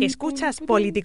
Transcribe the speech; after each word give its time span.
Escuchas 0.00 0.60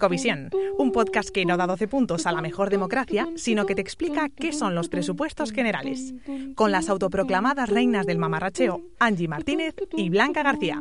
Visión, 0.08 0.50
un 0.78 0.92
podcast 0.92 1.30
que 1.30 1.44
no 1.44 1.56
da 1.56 1.66
12 1.66 1.88
puntos 1.88 2.26
a 2.26 2.32
la 2.32 2.40
mejor 2.42 2.70
democracia, 2.70 3.28
sino 3.36 3.66
que 3.66 3.74
te 3.74 3.80
explica 3.80 4.28
qué 4.28 4.52
son 4.52 4.74
los 4.74 4.88
presupuestos 4.88 5.52
generales, 5.52 6.14
con 6.54 6.70
las 6.70 6.88
autoproclamadas 6.88 7.68
reinas 7.68 8.06
del 8.06 8.18
mamarracheo, 8.18 8.82
Angie 8.98 9.28
Martínez 9.28 9.74
y 9.96 10.10
Blanca 10.10 10.42
García. 10.42 10.80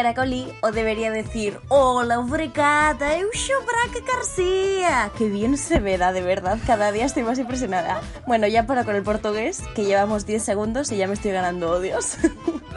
Caracoli, 0.00 0.50
o 0.62 0.72
debería 0.72 1.10
decir 1.10 1.60
Hola, 1.68 2.20
obrigada, 2.20 3.18
eu 3.18 3.28
sou 3.34 3.60
Braca 3.66 4.00
García. 4.00 5.10
Qué 5.18 5.28
bien 5.28 5.58
se 5.58 5.78
me 5.78 5.98
da, 5.98 6.10
de 6.10 6.22
verdad, 6.22 6.56
cada 6.66 6.90
día 6.90 7.04
estoy 7.04 7.22
más 7.22 7.38
impresionada. 7.38 8.00
Bueno, 8.26 8.46
ya 8.46 8.64
para 8.64 8.84
con 8.84 8.96
el 8.96 9.02
portugués, 9.02 9.60
que 9.74 9.84
llevamos 9.84 10.24
10 10.24 10.42
segundos 10.42 10.90
y 10.90 10.96
ya 10.96 11.06
me 11.06 11.12
estoy 11.12 11.32
ganando 11.32 11.70
odios. 11.70 12.16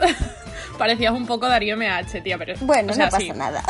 Parecías 0.78 1.14
un 1.14 1.26
poco 1.26 1.48
Darío 1.48 1.78
MH, 1.78 2.20
tía, 2.22 2.36
pero... 2.36 2.56
Bueno, 2.60 2.92
no 2.94 3.08
pasa 3.08 3.32
nada. 3.34 3.62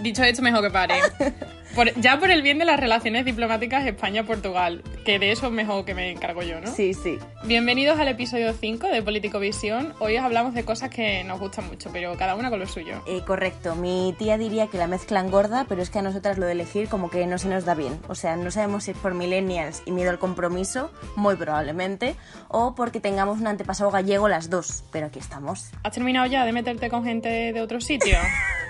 Dicho 0.00 0.22
hecho, 0.22 0.42
mejor 0.42 0.62
que 0.62 0.70
pare 0.70 0.94
ya 1.96 2.18
por 2.18 2.30
el 2.30 2.42
bien 2.42 2.58
de 2.58 2.64
las 2.64 2.80
relaciones 2.80 3.24
diplomáticas 3.24 3.86
España-Portugal, 3.86 4.82
que 5.04 5.18
de 5.18 5.32
eso 5.32 5.50
mejor 5.50 5.84
que 5.84 5.94
me 5.94 6.10
encargo 6.10 6.42
yo, 6.42 6.60
¿no? 6.60 6.66
Sí, 6.68 6.94
sí. 6.94 7.18
Bienvenidos 7.44 7.98
al 7.98 8.08
episodio 8.08 8.52
5 8.52 8.88
de 8.88 9.02
Político 9.02 9.38
Visión. 9.38 9.94
Hoy 10.00 10.16
os 10.16 10.24
hablamos 10.24 10.54
de 10.54 10.64
cosas 10.64 10.90
que 10.90 11.22
nos 11.24 11.38
gustan 11.38 11.66
mucho, 11.68 11.90
pero 11.92 12.16
cada 12.16 12.34
una 12.34 12.50
con 12.50 12.58
lo 12.58 12.66
suyo. 12.66 13.02
Eh, 13.06 13.22
correcto. 13.26 13.74
Mi 13.74 14.14
tía 14.18 14.38
diría 14.38 14.66
que 14.66 14.78
la 14.78 14.86
mezclan 14.86 15.30
gorda, 15.30 15.66
pero 15.68 15.82
es 15.82 15.90
que 15.90 15.98
a 15.98 16.02
nosotras 16.02 16.38
lo 16.38 16.46
de 16.46 16.52
elegir 16.52 16.88
como 16.88 17.10
que 17.10 17.26
no 17.26 17.38
se 17.38 17.48
nos 17.48 17.64
da 17.64 17.74
bien. 17.74 17.98
O 18.08 18.14
sea, 18.14 18.36
no 18.36 18.50
sabemos 18.50 18.84
si 18.84 18.92
es 18.92 18.96
por 18.96 19.14
millennials 19.14 19.82
y 19.86 19.92
miedo 19.92 20.10
al 20.10 20.18
compromiso, 20.18 20.90
muy 21.16 21.36
probablemente, 21.36 22.16
o 22.48 22.74
porque 22.74 23.00
tengamos 23.00 23.40
un 23.40 23.46
antepasado 23.46 23.90
gallego 23.90 24.28
las 24.28 24.50
dos, 24.50 24.84
pero 24.90 25.06
aquí 25.06 25.18
estamos. 25.18 25.70
¿Has 25.84 25.92
terminado 25.92 26.26
ya 26.26 26.44
de 26.44 26.52
meterte 26.52 26.88
con 26.88 27.04
gente 27.04 27.52
de 27.52 27.60
otro 27.60 27.80
sitio? 27.80 28.18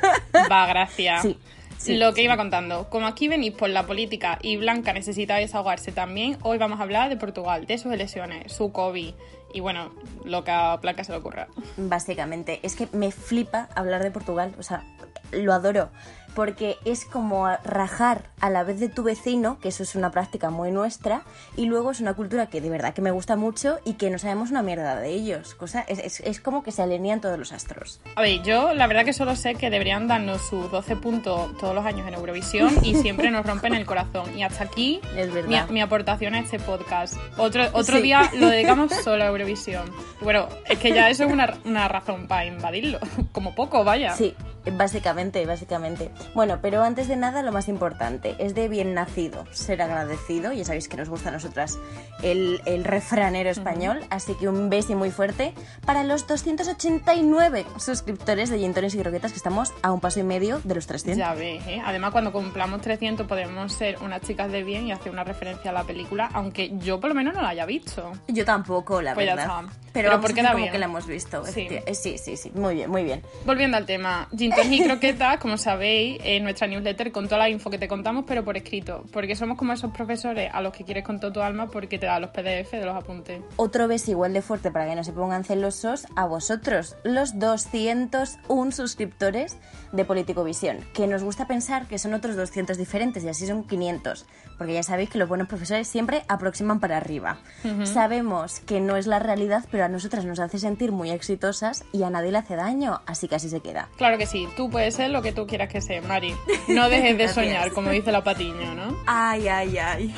Va, 0.51 0.67
gracias. 0.67 1.23
Sí 1.23 1.39
lo 1.87 2.13
que 2.15 2.23
iba 2.23 2.37
contando. 2.37 2.89
Como 2.91 3.07
aquí 3.07 3.29
venís 3.29 3.53
por 3.53 3.71
la 3.71 3.87
política 3.87 4.39
y 4.43 4.57
Blanca 4.57 4.93
necesita 4.93 5.37
desahogarse 5.37 5.93
también, 5.93 6.37
hoy 6.43 6.59
vamos 6.59 6.81
a 6.81 6.83
hablar 6.83 7.09
de 7.09 7.17
Portugal, 7.17 7.67
de 7.67 7.79
sus 7.79 7.93
elecciones, 7.93 8.53
su 8.53 8.73
COVID 8.73 9.15
y 9.55 9.61
bueno, 9.61 9.93
lo 10.25 10.45
que 10.45 10.51
a 10.51 10.77
Blanca 10.77 11.05
se 11.05 11.13
le 11.13 11.19
ocurra. 11.19 11.49
Básicamente, 11.77 12.61
es 12.63 12.77
que 12.77 12.89
me 12.93 13.11
flipa 13.11 13.69
hablar 13.75 14.03
de 14.03 14.11
Portugal, 14.11 14.55
o 14.59 14.63
sea, 14.63 14.85
lo 15.33 15.53
adoro 15.53 15.91
porque 16.35 16.77
es 16.85 17.05
como 17.05 17.49
rajar 17.65 18.25
a 18.41 18.51
la 18.51 18.63
vez 18.63 18.81
de 18.81 18.89
tu 18.89 19.03
vecino, 19.03 19.59
que 19.61 19.69
eso 19.69 19.83
es 19.83 19.95
una 19.95 20.11
práctica 20.11 20.51
muy 20.51 20.71
nuestra, 20.71 21.23
y 21.57 21.67
luego 21.67 21.91
es 21.91 22.01
una 22.01 22.15
cultura 22.15 22.47
que 22.47 22.61
de 22.61 22.71
verdad 22.71 22.95
que 22.95 23.03
me 23.03 23.11
gusta 23.11 23.37
mucho 23.37 23.79
y 23.85 23.95
que 23.95 24.11
no 24.11 24.19
sabemos 24.19 24.51
una 24.51 24.63
mierda 24.63 24.97
de 24.97 25.11
ellos. 25.11 25.55
Cosa, 25.55 25.83
es, 25.89 26.21
es, 26.21 26.41
como 26.41 26.63
que 26.63 26.73
se 26.73 26.83
alinean 26.83 27.21
todos 27.21 27.39
los 27.39 27.53
astros. 27.53 28.01
A 28.17 28.23
ver, 28.23 28.43
yo 28.43 28.75
la 28.75 28.87
verdad 28.87 29.05
que 29.05 29.13
solo 29.13 29.37
sé 29.37 29.55
que 29.55 29.71
deberían 29.71 30.09
darnos 30.09 30.43
sus 30.43 30.71
12 30.71 30.97
puntos 30.97 31.57
todos 31.59 31.75
los 31.75 31.85
años 31.85 32.07
en 32.07 32.15
Eurovisión 32.15 32.73
y 32.83 32.95
siempre 33.03 33.31
nos 33.31 33.45
rompen 33.45 33.75
el 33.75 33.87
corazón. 33.87 34.37
Y 34.39 34.43
hasta 34.43 34.65
aquí 34.65 35.01
es 35.17 35.31
mi, 35.71 35.81
aportación 35.81 36.35
a 36.35 36.41
este 36.41 36.59
podcast. 36.59 37.17
Otro, 37.37 37.65
otro 37.73 38.01
día 38.01 38.31
lo 38.35 38.49
dedicamos 38.49 38.93
solo 39.05 39.25
a 39.25 39.27
Eurovisión. 39.29 39.91
Bueno, 40.21 40.49
es 40.69 40.79
que 40.79 40.93
ya 40.93 41.11
eso 41.11 41.25
es 41.25 41.33
una, 41.33 41.55
una 41.65 41.89
razón 41.89 42.27
para 42.27 42.45
invadirlo, 42.45 42.99
como 43.33 43.55
poco, 43.55 43.85
vaya. 43.85 44.15
Sí, 44.15 44.35
Básicamente, 44.73 45.45
básicamente. 45.47 46.11
Bueno, 46.35 46.59
pero 46.61 46.83
antes 46.83 47.09
de 47.09 47.17
nada, 47.17 47.43
lo 47.43 47.53
más 47.53 47.69
importante 47.69 48.37
es 48.39 48.55
de 48.55 48.69
bien 48.69 48.95
nacido 48.95 49.47
ser 49.53 49.83
agradecido. 49.83 50.53
Ya 50.53 50.65
sabéis 50.65 50.89
que 50.89 50.97
nos 50.97 51.09
gusta 51.09 51.29
a 51.29 51.33
nosotras 51.33 51.79
el, 52.23 52.61
el 52.67 52.85
refranero 52.85 53.51
español, 53.51 54.01
así 54.11 54.35
que 54.35 54.49
un 54.49 54.71
beso 54.71 54.89
muy 54.97 55.11
fuerte 55.11 55.55
para 55.85 56.05
los 56.05 56.27
289 56.27 57.67
suscriptores 57.77 58.51
de 58.51 58.59
Gintones 58.59 58.95
y 58.95 58.99
Croquetas, 58.99 59.33
que 59.33 59.37
estamos 59.37 59.73
a 59.83 59.93
un 59.93 60.01
paso 60.01 60.21
y 60.21 60.23
medio 60.23 60.61
de 60.65 60.75
los 60.75 60.87
300. 60.87 61.19
Ya 61.19 61.35
ves, 61.35 61.67
¿eh? 61.67 61.83
Además, 61.85 62.13
cuando 62.13 62.33
cumplamos 62.33 62.81
300 62.81 63.27
podemos 63.27 63.73
ser 63.73 63.99
unas 64.03 64.23
chicas 64.23 64.51
de 64.51 64.63
bien 64.63 64.87
y 64.87 64.93
hacer 64.93 65.13
una 65.13 65.25
referencia 65.25 65.71
a 65.71 65.75
la 65.75 65.85
película, 65.85 66.31
aunque 66.33 66.73
yo 66.79 67.01
por 67.01 67.09
lo 67.09 67.15
menos 67.15 67.35
no 67.35 67.43
la 67.43 67.51
haya 67.51 67.67
visto. 67.67 68.13
Yo 68.29 68.45
tampoco, 68.45 69.03
la 69.03 69.15
pues 69.15 69.27
verdad. 69.27 69.65
Pero, 69.93 70.11
Pero 70.11 70.21
porque 70.21 70.43
como 70.43 70.71
que 70.71 70.79
la 70.79 70.87
hemos 70.87 71.07
visto. 71.07 71.45
Sí. 71.47 71.69
sí, 71.93 72.19
sí, 72.19 72.37
sí. 72.37 72.51
Muy 72.55 72.75
bien, 72.75 72.91
muy 72.91 73.05
bien. 73.05 73.23
Volviendo 73.45 73.77
al 73.77 73.87
tema, 73.87 74.29
Gintones 74.37 74.73
y 74.73 74.85
Croquetas, 74.85 75.39
como 75.39 75.57
sabéis, 75.57 76.21
en 76.25 76.45
nuestra 76.45 76.67
newsletter 76.67 77.13
con 77.13 77.27
toda 77.27 77.39
la 77.39 77.51
info 77.51 77.71
que 77.71 77.79
te 77.79 77.89
contamos, 77.89 78.25
pero 78.27 78.45
por 78.45 78.57
escrito. 78.57 79.05
Porque 79.13 79.37
somos 79.37 79.57
como 79.57 79.73
esos 79.73 79.93
profesores 79.93 80.51
a 80.53 80.61
los 80.61 80.73
que 80.73 80.85
quieres 80.85 81.05
con 81.05 81.21
todo 81.21 81.33
tu 81.33 81.41
alma 81.41 81.69
porque 81.69 81.99
te 81.99 82.07
da 82.07 82.21
los 82.21 82.31
PDF 82.31 82.73
de 82.73 82.85
los 82.85 82.97
apuntes. 82.97 83.41
Otro 83.57 83.89
beso 83.89 84.11
igual 84.11 84.33
de 84.33 84.43
fuerte 84.43 84.71
para 84.71 84.87
que 84.89 84.95
no 84.95 85.05
se 85.05 85.13
pongan 85.13 85.45
celosos 85.45 86.07
a 86.17 86.27
vosotros, 86.27 86.97
los 87.05 87.39
201 87.39 88.73
suscriptores 88.73 89.57
de 89.93 90.05
Político 90.05 90.45
Visión, 90.45 90.79
que 90.93 91.07
nos 91.07 91.23
gusta 91.23 91.47
pensar 91.47 91.87
que 91.87 91.99
son 91.99 92.15
otros 92.15 92.37
200 92.37 92.77
diferentes 92.77 93.25
y 93.25 93.29
así 93.29 93.47
son 93.47 93.65
500, 93.65 94.27
porque 94.59 94.75
ya 94.75 94.83
sabéis 94.83 95.11
que 95.11 95.19
los 95.19 95.29
buenos 95.29 95.49
profesores 95.49 95.89
siempre 95.89 96.23
aproximan 96.29 96.81
para 96.81 96.97
arriba. 96.97 97.39
Sabemos 97.85 98.61
que 98.61 98.81
no 98.81 98.97
es 98.97 99.07
la 99.07 99.19
realidad, 99.19 99.65
pero 99.71 99.78
a 99.83 99.89
nosotras 99.89 100.25
nos 100.25 100.39
hace 100.41 100.59
sentir 100.59 100.93
muy 100.93 101.11
exitosas 101.11 101.85
y 101.93 102.03
a 102.03 102.11
nadie 102.11 102.33
le 102.33 102.39
hace 102.39 102.57
daño, 102.57 103.01
así 103.07 103.29
que 103.29 103.37
así 103.37 103.49
se 103.49 103.61
queda. 103.61 103.89
Claro 103.97 104.19
que 104.19 104.27
sí, 104.27 104.49
tú 104.57 104.71
puedes 104.71 104.95
ser 104.95 105.11
lo 105.11 105.23
que 105.23 105.33
tú 105.33 105.47
quieras 105.47 105.69
que 105.69 105.81
sea, 105.81 106.03
Mari. 106.03 106.35
No 106.69 106.89
dejes 106.89 107.17
de 107.19 107.29
soñar, 107.33 107.73
como 107.73 107.91
dice 107.91 108.13
la 108.13 108.23
patiño, 108.25 108.75
¿no? 108.75 108.97
Ay, 109.07 109.49
ay, 109.49 109.79
ay. 109.79 110.15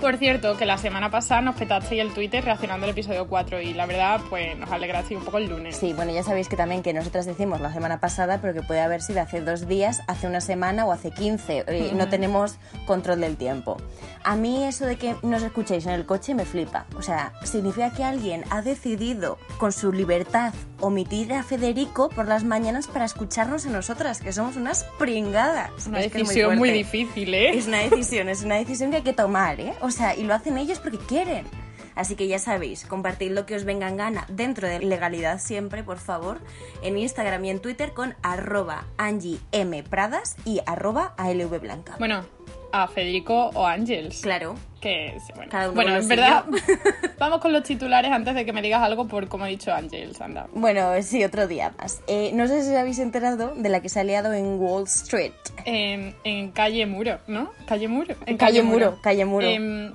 Por 0.00 0.18
cierto, 0.18 0.56
que 0.58 0.66
la 0.66 0.76
semana 0.76 1.10
pasada 1.10 1.40
nos 1.40 1.56
petasteis 1.56 2.02
el 2.02 2.12
Twitter 2.12 2.44
reaccionando 2.44 2.84
al 2.84 2.90
episodio 2.90 3.26
4 3.26 3.62
y 3.62 3.72
la 3.72 3.86
verdad, 3.86 4.20
pues 4.28 4.56
nos 4.58 4.70
alegrasteis 4.70 5.18
un 5.18 5.24
poco 5.24 5.38
el 5.38 5.48
lunes. 5.48 5.76
Sí, 5.76 5.94
bueno, 5.94 6.12
ya 6.12 6.22
sabéis 6.22 6.48
que 6.48 6.56
también 6.56 6.82
que 6.82 6.92
nosotras 6.92 7.24
decimos 7.24 7.62
la 7.62 7.72
semana 7.72 7.98
pasada, 7.98 8.38
pero 8.40 8.52
que 8.52 8.62
puede 8.62 8.80
haber 8.80 9.00
sido 9.00 9.22
hace 9.22 9.40
dos 9.40 9.66
días, 9.66 10.02
hace 10.06 10.26
una 10.26 10.42
semana 10.42 10.84
o 10.84 10.92
hace 10.92 11.10
15. 11.10 11.64
Eh, 11.66 11.92
no 11.94 12.08
tenemos 12.08 12.58
control 12.84 13.20
del 13.20 13.36
tiempo. 13.36 13.78
A 14.22 14.36
mí 14.36 14.64
eso 14.64 14.84
de 14.84 14.96
que 14.96 15.16
nos 15.22 15.42
escuchéis 15.42 15.86
en 15.86 15.92
el 15.92 16.04
coche 16.04 16.34
me 16.34 16.44
flipa. 16.44 16.84
O 16.96 17.02
sea, 17.02 17.32
significa 17.44 17.90
que 17.90 18.04
alguien 18.04 18.44
ha 18.50 18.60
decidido 18.60 19.38
con 19.58 19.72
su 19.72 19.92
libertad 19.92 20.52
omitir 20.80 21.32
a 21.32 21.42
Federico 21.42 22.10
por 22.10 22.28
las 22.28 22.44
mañanas 22.44 22.86
para 22.86 23.04
escucharnos 23.04 23.66
a 23.66 23.70
nosotras, 23.70 24.20
que 24.20 24.32
somos 24.32 24.56
unas 24.56 24.84
pringadas. 24.98 25.70
Una 25.86 26.00
decisión 26.00 26.58
muy, 26.58 26.70
difícil, 26.70 27.32
¿eh? 27.32 27.56
Es 27.56 27.66
una 27.66 27.78
decisión, 27.78 28.28
es 28.28 28.42
una 28.42 28.56
decisión 28.56 28.90
que 28.90 28.98
hay 28.98 29.02
que 29.02 29.12
tomar, 29.12 29.60
¿eh? 29.60 29.72
O 29.86 29.92
sea, 29.92 30.16
y 30.16 30.24
lo 30.24 30.34
hacen 30.34 30.58
ellos 30.58 30.80
porque 30.80 30.98
quieren. 30.98 31.46
Así 31.94 32.16
que 32.16 32.26
ya 32.26 32.40
sabéis, 32.40 32.84
compartid 32.84 33.30
lo 33.30 33.46
que 33.46 33.54
os 33.54 33.62
venga 33.62 33.88
en 33.88 33.96
gana 33.96 34.26
dentro 34.28 34.66
de 34.66 34.80
legalidad 34.80 35.40
siempre, 35.40 35.84
por 35.84 35.98
favor, 35.98 36.40
en 36.82 36.98
Instagram 36.98 37.44
y 37.44 37.50
en 37.50 37.60
Twitter 37.60 37.92
con 37.92 38.16
arroba 38.20 38.84
Angie 38.98 39.38
M. 39.52 39.84
Pradas 39.84 40.34
y 40.44 40.60
arroba 40.66 41.14
ALV 41.18 41.60
Blanca. 41.60 41.94
Bueno, 42.00 42.26
a 42.72 42.88
Federico 42.88 43.50
o 43.54 43.66
Ángels. 43.66 44.20
Claro. 44.20 44.54
Que, 44.80 45.18
bueno, 45.34 45.72
bueno 45.72 45.96
en 45.96 46.06
verdad, 46.06 46.44
vamos 47.18 47.40
con 47.40 47.52
los 47.52 47.64
titulares 47.64 48.12
antes 48.12 48.34
de 48.34 48.44
que 48.44 48.52
me 48.52 48.62
digas 48.62 48.82
algo 48.82 49.08
por 49.08 49.26
como 49.26 49.46
he 49.46 49.50
dicho 49.50 49.72
Ángels, 49.72 50.20
anda. 50.20 50.46
Bueno, 50.52 50.90
sí, 51.02 51.24
otro 51.24 51.48
día 51.48 51.72
más. 51.78 52.02
Eh, 52.06 52.30
no 52.34 52.46
sé 52.46 52.62
si 52.62 52.70
os 52.70 52.76
habéis 52.76 52.98
enterado 52.98 53.54
de 53.56 53.68
la 53.68 53.80
que 53.80 53.88
se 53.88 54.00
ha 54.00 54.04
liado 54.04 54.32
en 54.32 54.60
Wall 54.60 54.84
Street. 54.84 55.32
en 55.64 56.50
Calle 56.52 56.86
Muro, 56.86 57.18
¿no? 57.26 57.50
Calle 57.66 57.88
Muro. 57.88 58.14
En 58.26 58.36
Calle, 58.36 58.62
Muro. 58.62 58.98
Calle 59.02 59.24
Muro. 59.24 59.46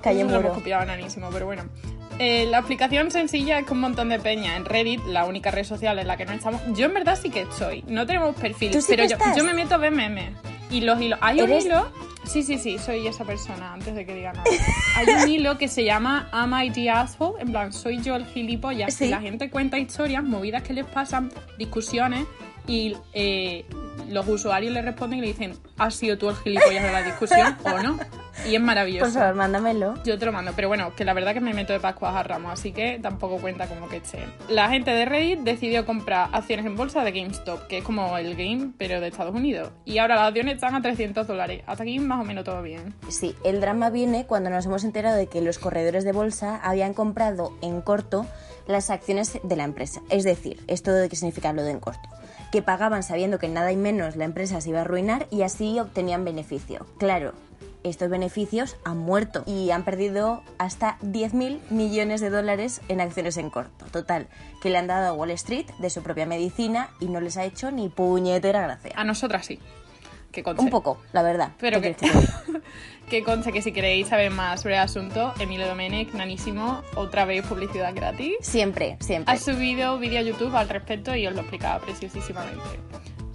Calle 0.02 0.24
Muro. 0.24 0.42
Lo 0.42 0.52
copiado 0.52 0.84
nanísimo, 0.84 1.30
pero 1.32 1.46
bueno. 1.46 1.64
Eh, 2.18 2.46
la 2.46 2.58
aplicación 2.58 3.10
sencilla 3.10 3.58
es 3.58 3.66
con 3.66 3.78
un 3.78 3.82
montón 3.82 4.08
de 4.08 4.18
peña. 4.18 4.56
En 4.56 4.64
Reddit, 4.64 5.04
la 5.06 5.24
única 5.24 5.50
red 5.50 5.64
social 5.64 5.98
en 5.98 6.06
la 6.06 6.16
que 6.16 6.24
no 6.24 6.32
estamos. 6.32 6.60
Yo 6.74 6.86
en 6.86 6.94
verdad 6.94 7.18
sí 7.20 7.30
que 7.30 7.42
estoy. 7.42 7.82
No 7.86 8.06
tenemos 8.06 8.36
perfil, 8.36 8.78
pero 8.88 9.04
yo, 9.04 9.16
yo, 9.36 9.44
me 9.44 9.54
meto 9.54 9.74
a 9.74 9.78
ver 9.78 9.92
memes. 9.92 10.30
Y 10.72 10.80
los 10.80 11.00
hilos. 11.00 11.18
Hay 11.22 11.40
un 11.40 11.52
hilo 11.52 11.86
Sí, 12.24 12.42
sí, 12.42 12.56
sí, 12.56 12.78
soy 12.78 13.06
esa 13.06 13.24
persona, 13.24 13.72
antes 13.72 13.94
de 13.94 14.06
que 14.06 14.14
diga 14.14 14.32
nada. 14.32 14.44
Hay 14.96 15.06
un 15.06 15.28
hilo 15.28 15.58
que 15.58 15.68
se 15.68 15.84
llama 15.84 16.28
Am 16.32 16.54
I 16.54 16.70
the 16.70 16.88
Asshole? 16.88 17.42
En 17.42 17.50
plan, 17.50 17.72
soy 17.72 18.00
yo 18.00 18.14
el 18.14 18.24
gilipollas. 18.26 19.00
Y 19.00 19.08
la 19.08 19.20
gente 19.20 19.50
cuenta 19.50 19.78
historias, 19.78 20.22
movidas 20.22 20.62
que 20.62 20.72
les 20.72 20.86
pasan, 20.86 21.32
discusiones, 21.58 22.26
y 22.66 22.96
eh, 23.12 23.64
los 24.08 24.26
usuarios 24.28 24.72
le 24.72 24.82
responden 24.82 25.18
y 25.18 25.22
le 25.22 25.28
dicen, 25.28 25.56
¿has 25.78 25.94
sido 25.94 26.18
tú 26.18 26.30
el 26.30 26.36
gilipollas 26.36 26.84
de 26.84 26.92
la 26.92 27.02
discusión 27.02 27.56
o 27.64 27.82
no? 27.82 27.98
y 28.48 28.54
es 28.54 28.60
maravilloso. 28.60 29.12
Por 29.12 29.20
favor, 29.20 29.34
mándamelo. 29.34 29.94
Yo 30.04 30.18
te 30.18 30.26
lo 30.26 30.32
mando, 30.32 30.52
pero 30.54 30.68
bueno, 30.68 30.94
que 30.94 31.04
la 31.04 31.12
verdad 31.12 31.34
que 31.34 31.40
me 31.40 31.54
meto 31.54 31.72
de 31.72 31.80
Pascuas 31.80 32.14
a 32.14 32.22
Ramos, 32.22 32.52
así 32.52 32.72
que 32.72 32.98
tampoco 33.00 33.38
cuenta 33.38 33.66
como 33.66 33.88
que 33.88 33.98
esté. 33.98 34.24
La 34.48 34.68
gente 34.68 34.90
de 34.90 35.04
Reddit 35.04 35.40
decidió 35.40 35.84
comprar 35.84 36.28
acciones 36.32 36.66
en 36.66 36.76
bolsa 36.76 37.04
de 37.04 37.12
GameStop, 37.12 37.66
que 37.66 37.78
es 37.78 37.84
como 37.84 38.16
el 38.18 38.34
game, 38.34 38.72
pero 38.78 39.00
de 39.00 39.08
Estados 39.08 39.34
Unidos. 39.34 39.70
Y 39.84 39.98
ahora 39.98 40.16
las 40.16 40.28
acciones 40.28 40.54
están 40.54 40.74
a 40.74 40.82
300 40.82 41.26
dólares. 41.26 41.62
Hasta 41.66 41.82
aquí 41.82 41.98
más 41.98 42.20
o 42.20 42.24
menos 42.24 42.44
todo 42.44 42.62
bien. 42.62 42.94
Sí, 43.08 43.34
el 43.44 43.60
drama 43.60 43.90
viene 43.90 44.26
cuando 44.26 44.50
nos 44.50 44.66
hemos 44.66 44.84
enterado 44.84 45.16
de 45.16 45.26
que 45.26 45.40
los 45.40 45.58
corredores 45.58 46.04
de 46.04 46.12
bolsa 46.12 46.56
habían 46.56 46.94
comprado 46.94 47.52
en 47.60 47.80
corto 47.80 48.26
las 48.66 48.90
acciones 48.90 49.38
de 49.42 49.56
la 49.56 49.64
empresa. 49.64 50.00
Es 50.08 50.24
decir, 50.24 50.60
¿esto 50.66 50.92
de 50.92 51.08
qué 51.08 51.16
significa 51.16 51.52
lo 51.52 51.62
de 51.62 51.72
en 51.72 51.80
corto? 51.80 52.08
Que 52.52 52.62
pagaban 52.62 53.02
sabiendo 53.02 53.40
que 53.40 53.48
nada 53.48 53.72
y 53.72 53.76
menos 53.76 54.14
la 54.14 54.24
empresa 54.24 54.60
se 54.60 54.68
iba 54.68 54.78
a 54.78 54.82
arruinar 54.82 55.26
y 55.30 55.42
así 55.42 55.80
obtenían 55.80 56.24
beneficio. 56.24 56.86
Claro, 56.98 57.32
estos 57.82 58.08
beneficios 58.08 58.76
han 58.84 58.98
muerto 58.98 59.42
y 59.46 59.70
han 59.70 59.84
perdido 59.84 60.42
hasta 60.58 60.98
10.000 61.00 61.58
millones 61.70 62.20
de 62.20 62.30
dólares 62.30 62.80
en 62.88 63.00
acciones 63.00 63.36
en 63.38 63.50
corto. 63.50 63.86
Total, 63.86 64.28
que 64.60 64.70
le 64.70 64.78
han 64.78 64.86
dado 64.86 65.08
a 65.08 65.12
Wall 65.14 65.30
Street 65.32 65.66
de 65.78 65.90
su 65.90 66.02
propia 66.02 66.26
medicina 66.26 66.90
y 67.00 67.06
no 67.06 67.20
les 67.20 67.36
ha 67.36 67.44
hecho 67.44 67.72
ni 67.72 67.88
puñetera 67.88 68.62
gracia. 68.62 68.92
A 68.94 69.04
nosotras 69.04 69.46
sí. 69.46 69.58
Que 70.32 70.42
Un 70.58 70.70
poco, 70.70 70.98
la 71.12 71.22
verdad. 71.22 71.52
Pero 71.60 71.82
que, 71.82 71.94
que 73.10 73.22
conste 73.22 73.52
que 73.52 73.60
si 73.60 73.70
queréis 73.70 74.08
saber 74.08 74.30
más 74.30 74.62
sobre 74.62 74.76
el 74.76 74.80
asunto, 74.80 75.34
Emilio 75.38 75.68
Domenech, 75.68 76.14
nanísimo, 76.14 76.82
otra 76.96 77.26
vez 77.26 77.46
publicidad 77.46 77.94
gratis. 77.94 78.36
Siempre, 78.40 78.96
siempre. 79.00 79.34
Ha 79.34 79.36
subido 79.36 79.98
vídeo 79.98 80.20
a 80.20 80.22
YouTube 80.22 80.56
al 80.56 80.70
respecto 80.70 81.14
y 81.14 81.26
os 81.26 81.34
lo 81.34 81.42
explicaba 81.42 81.80
preciosísimamente. 81.84 82.62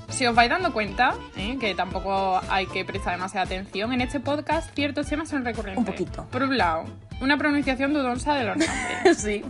Si 0.10 0.26
os 0.26 0.34
vais 0.34 0.50
dando 0.50 0.74
cuenta, 0.74 1.14
¿eh? 1.36 1.58
que 1.60 1.76
tampoco 1.76 2.42
hay 2.50 2.66
que 2.66 2.84
prestar 2.84 3.14
demasiada 3.14 3.46
atención, 3.46 3.94
en 3.94 4.02
este 4.02 4.20
podcast 4.20 4.74
ciertos 4.74 5.06
temas 5.06 5.30
son 5.30 5.46
recurrentes. 5.46 5.78
Un 5.78 5.86
poquito. 5.86 6.26
Por 6.32 6.42
un 6.42 6.58
lado, 6.58 6.86
una 7.22 7.38
pronunciación 7.38 7.94
dudosa 7.94 8.36
de 8.36 8.44
los 8.44 8.58
nombres. 8.58 9.18
sí. 9.18 9.44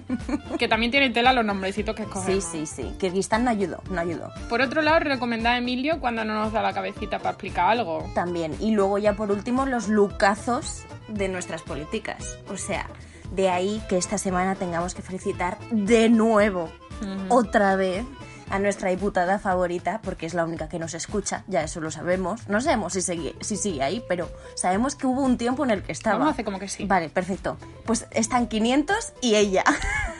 Que 0.57 0.67
también 0.67 0.91
tiene 0.91 1.09
tela 1.09 1.33
los 1.33 1.45
nombrecitos 1.45 1.95
que 1.95 2.03
escogemos. 2.03 2.43
Sí, 2.43 2.65
sí, 2.65 2.83
sí. 2.83 2.95
Kirguistán 2.97 3.43
no 3.43 3.51
ayudó, 3.51 3.81
no 3.89 3.99
ayudó. 3.99 4.31
Por 4.49 4.61
otro 4.61 4.81
lado, 4.81 4.99
recomendar 4.99 5.55
a 5.55 5.57
Emilio 5.57 5.99
cuando 5.99 6.23
no 6.23 6.33
nos 6.35 6.53
da 6.53 6.61
la 6.61 6.73
cabecita 6.73 7.19
para 7.19 7.31
explicar 7.31 7.69
algo. 7.69 8.09
También. 8.13 8.55
Y 8.59 8.71
luego 8.71 8.97
ya 8.97 9.13
por 9.13 9.31
último, 9.31 9.65
los 9.65 9.87
lucazos 9.89 10.85
de 11.07 11.27
nuestras 11.27 11.61
políticas. 11.61 12.37
O 12.49 12.57
sea, 12.57 12.87
de 13.31 13.49
ahí 13.49 13.81
que 13.89 13.97
esta 13.97 14.17
semana 14.17 14.55
tengamos 14.55 14.95
que 14.95 15.01
felicitar 15.01 15.57
de 15.71 16.09
nuevo, 16.09 16.69
otra 17.29 17.75
vez, 17.75 18.05
a 18.49 18.59
nuestra 18.59 18.89
diputada 18.89 19.39
favorita, 19.39 20.01
porque 20.03 20.25
es 20.25 20.33
la 20.33 20.45
única 20.45 20.69
que 20.69 20.79
nos 20.79 20.93
escucha, 20.93 21.43
ya 21.47 21.63
eso 21.63 21.81
lo 21.81 21.91
sabemos. 21.91 22.47
No 22.47 22.61
sabemos 22.61 22.93
si 22.93 23.01
sigue, 23.01 23.35
si 23.41 23.55
sigue 23.55 23.83
ahí, 23.83 24.03
pero 24.07 24.29
sabemos 24.55 24.95
que 24.95 25.07
hubo 25.07 25.21
un 25.21 25.37
tiempo 25.37 25.63
en 25.65 25.71
el 25.71 25.83
que 25.83 25.91
estaba. 25.91 26.19
Vamos 26.19 26.31
a 26.31 26.33
hacer 26.33 26.45
como 26.45 26.59
que 26.59 26.67
sí. 26.67 26.85
Vale, 26.85 27.09
perfecto. 27.09 27.57
Pues 27.85 28.07
están 28.11 28.47
500 28.47 29.13
y 29.21 29.35
ella. 29.35 29.63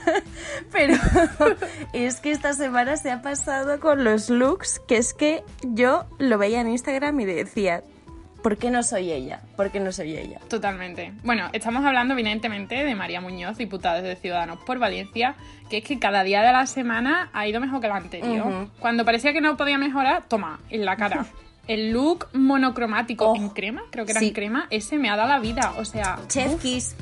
pero 0.72 0.96
es 1.94 2.20
que 2.20 2.32
esta 2.32 2.54
semana 2.54 2.98
se 2.98 3.12
ha 3.12 3.22
pasado 3.22 3.80
con 3.80 4.04
los 4.04 4.30
looks, 4.30 4.80
que 4.88 4.98
es 4.98 5.14
que 5.14 5.44
yo 5.62 6.06
lo 6.18 6.38
veía 6.38 6.62
en 6.62 6.70
Instagram 6.70 7.20
y 7.20 7.26
decía, 7.26 7.84
¿Por 8.44 8.58
qué 8.58 8.70
no 8.70 8.84
soy 8.84 9.12
ella? 9.12 9.42
¿Por 9.56 9.72
qué 9.72 9.80
no 9.80 9.92
soy 9.92 10.16
ella? 10.16 10.40
Totalmente. 10.50 11.12
Bueno, 11.24 11.50
estamos 11.54 11.84
hablando 11.86 12.14
evidentemente 12.14 12.76
de 12.84 12.96
María 12.96 13.20
Muñoz, 13.20 13.58
diputada 13.58 14.02
de 14.02 14.16
Ciudadanos 14.16 14.60
por 14.66 14.80
Valencia, 14.80 15.36
que 15.70 15.78
es 15.78 15.84
que 15.84 16.00
cada 16.00 16.24
día 16.24 16.42
de 16.42 16.52
la 16.52 16.66
semana 16.68 17.30
ha 17.34 17.48
ido 17.48 17.60
mejor 17.60 17.82
que 17.82 17.88
el 17.88 17.94
anterior. 17.94 18.70
Cuando 18.80 19.04
parecía 19.06 19.34
que 19.34 19.42
no 19.42 19.58
podía 19.58 19.78
mejorar, 19.78 20.24
toma, 20.28 20.60
en 20.70 20.86
la 20.86 20.96
cara. 20.96 21.26
El 21.68 21.92
look 21.92 22.28
monocromático 22.32 23.26
Oh, 23.26 23.36
en 23.36 23.50
crema, 23.50 23.82
creo 23.92 24.06
que 24.06 24.12
era 24.12 24.22
sí. 24.22 24.28
en 24.30 24.34
crema, 24.34 24.68
ese 24.70 24.98
me 24.98 25.10
ha 25.10 25.18
dado 25.18 25.28
la 25.28 25.40
vida. 25.40 25.74
O 25.78 25.84
sea, 25.84 26.18
Chef 26.30 26.62
Kiss. 26.62 26.96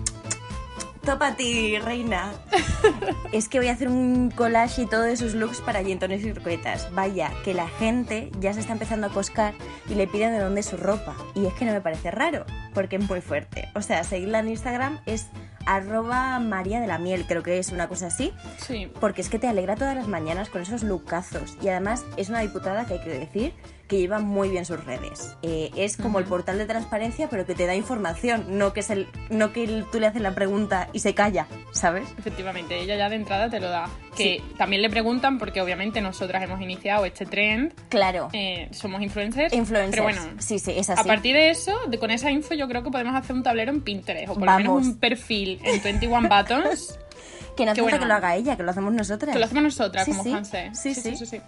Topa 1.05 1.35
ti, 1.35 1.77
reina. 1.77 2.33
es 3.31 3.47
que 3.47 3.59
voy 3.59 3.67
a 3.67 3.73
hacer 3.73 3.89
un 3.89 4.31
collage 4.31 4.81
y 4.81 4.85
todo 4.87 5.03
de 5.03 5.15
sus 5.15 5.35
looks 5.35 5.61
para 5.61 5.83
yentones 5.83 6.25
y 6.25 6.31
croquetas. 6.31 6.91
Vaya, 6.95 7.31
que 7.43 7.53
la 7.53 7.67
gente 7.67 8.31
ya 8.39 8.53
se 8.53 8.61
está 8.61 8.73
empezando 8.73 9.05
a 9.05 9.09
coscar 9.11 9.53
y 9.87 9.93
le 9.93 10.07
piden 10.07 10.31
de 10.31 10.39
dónde 10.39 10.61
es 10.61 10.65
su 10.65 10.77
ropa. 10.77 11.15
Y 11.35 11.45
es 11.45 11.53
que 11.53 11.65
no 11.65 11.73
me 11.73 11.81
parece 11.81 12.09
raro, 12.09 12.45
porque 12.73 12.95
es 12.95 13.07
muy 13.07 13.21
fuerte. 13.21 13.69
O 13.75 13.83
sea, 13.83 14.03
seguirla 14.03 14.39
en 14.39 14.49
Instagram 14.49 14.99
es 15.05 15.27
arroba 15.67 16.39
María 16.39 16.81
de 16.81 16.87
la 16.87 16.97
Miel, 16.97 17.25
creo 17.27 17.43
que 17.43 17.59
es 17.59 17.71
una 17.71 17.87
cosa 17.87 18.07
así. 18.07 18.33
sí. 18.57 18.91
Porque 18.99 19.21
es 19.21 19.29
que 19.29 19.37
te 19.37 19.47
alegra 19.47 19.75
todas 19.75 19.95
las 19.95 20.07
mañanas 20.07 20.49
con 20.49 20.63
esos 20.63 20.81
lookazos. 20.81 21.55
Y 21.61 21.67
además 21.67 22.03
es 22.17 22.29
una 22.29 22.39
diputada 22.39 22.85
que 22.87 22.95
hay 22.95 23.03
que 23.03 23.09
decir 23.11 23.53
que 23.87 23.99
lleva 23.99 24.19
muy 24.19 24.49
bien 24.49 24.65
sus 24.65 24.83
redes. 24.83 25.35
Eh, 25.43 25.69
es 25.75 25.95
como 25.97 26.17
el 26.19 26.25
portal 26.25 26.57
de 26.57 26.65
transparencia, 26.65 27.29
pero 27.29 27.45
que 27.45 27.53
te 27.55 27.67
da 27.67 27.75
información, 27.75 28.57
no 28.57 28.73
que, 28.73 28.79
es 28.79 28.89
el, 28.89 29.07
no 29.29 29.53
que 29.53 29.83
tú 29.91 29.99
le 29.99 30.07
haces 30.07 30.21
la 30.21 30.33
pregunta 30.33 30.89
y 30.91 30.99
se 30.99 31.13
calla, 31.13 31.47
¿sabes? 31.71 32.07
Efectivamente, 32.17 32.79
ella 32.81 32.95
ya 32.95 33.09
de 33.09 33.15
entrada 33.17 33.49
te 33.49 33.59
lo 33.59 33.69
da. 33.69 33.87
Que 34.17 34.41
también 34.57 34.81
le 34.81 34.89
preguntan, 34.89 35.37
porque 35.37 35.61
obviamente 35.61 36.01
nosotras 36.01 36.41
hemos 36.43 36.59
iniciado 36.61 37.05
este 37.05 37.25
trend, 37.25 37.73
Claro. 37.89 38.29
eh, 38.33 38.69
somos 38.71 39.01
influencers. 39.01 39.53
Influencers. 39.53 39.91
Pero 39.91 40.03
bueno, 40.03 40.21
sí, 40.39 40.57
sí, 40.57 40.71
es 40.75 40.89
así. 40.89 41.01
a 41.01 41.03
partir 41.03 41.35
de 41.35 41.49
eso, 41.51 41.73
de, 41.87 41.99
con 41.99 42.09
esa 42.11 42.31
info, 42.31 42.53
yo 42.55 42.67
creo 42.67 42.81
que 42.83 42.89
podemos 42.91 43.13
hacer 43.13 43.35
un 43.35 43.43
tablero 43.43 43.71
en 43.71 43.81
Pinterest, 43.81 44.29
o 44.29 44.33
por 44.33 44.45
lo 44.45 44.51
menos 44.57 44.73
Vamos. 44.73 44.87
un 44.87 44.97
perfil 44.99 45.59
en 45.63 45.83
21 45.83 46.27
Buttons, 46.29 46.97
que 47.57 47.65
no 47.65 47.71
hace 47.71 47.81
falta 47.81 47.97
bueno. 47.97 47.99
que 47.99 48.05
lo 48.05 48.13
haga 48.15 48.35
ella, 48.35 48.57
que 48.57 48.63
lo 48.63 48.71
hacemos 48.71 48.93
nosotras. 48.93 49.33
que 49.33 49.39
lo 49.39 49.45
hacemos 49.45 49.63
nosotras 49.63 50.05
Sí, 50.05 50.11
como 50.11 50.23
sí. 50.23 50.31
fanses. 50.31 50.79
Sí, 50.79 50.95
sí. 50.95 51.15
sí, 51.25 51.41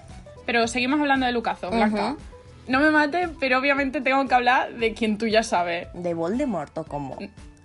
Pero 0.48 0.66
seguimos 0.68 1.00
hablando 1.00 1.26
de 1.26 1.34
Lucazo, 1.34 1.70
Blanca. 1.70 2.16
No 2.68 2.80
me 2.80 2.90
mates, 2.90 3.30
pero 3.40 3.60
obviamente 3.60 4.02
tengo 4.02 4.26
que 4.28 4.34
hablar 4.34 4.74
de 4.74 4.94
quien 4.94 5.18
tú 5.18 5.28
ya 5.28 5.44
sabes. 5.44 5.90
De 5.94 6.14
Voldemort 6.14 6.76
o 6.78 6.86
como. 6.86 7.18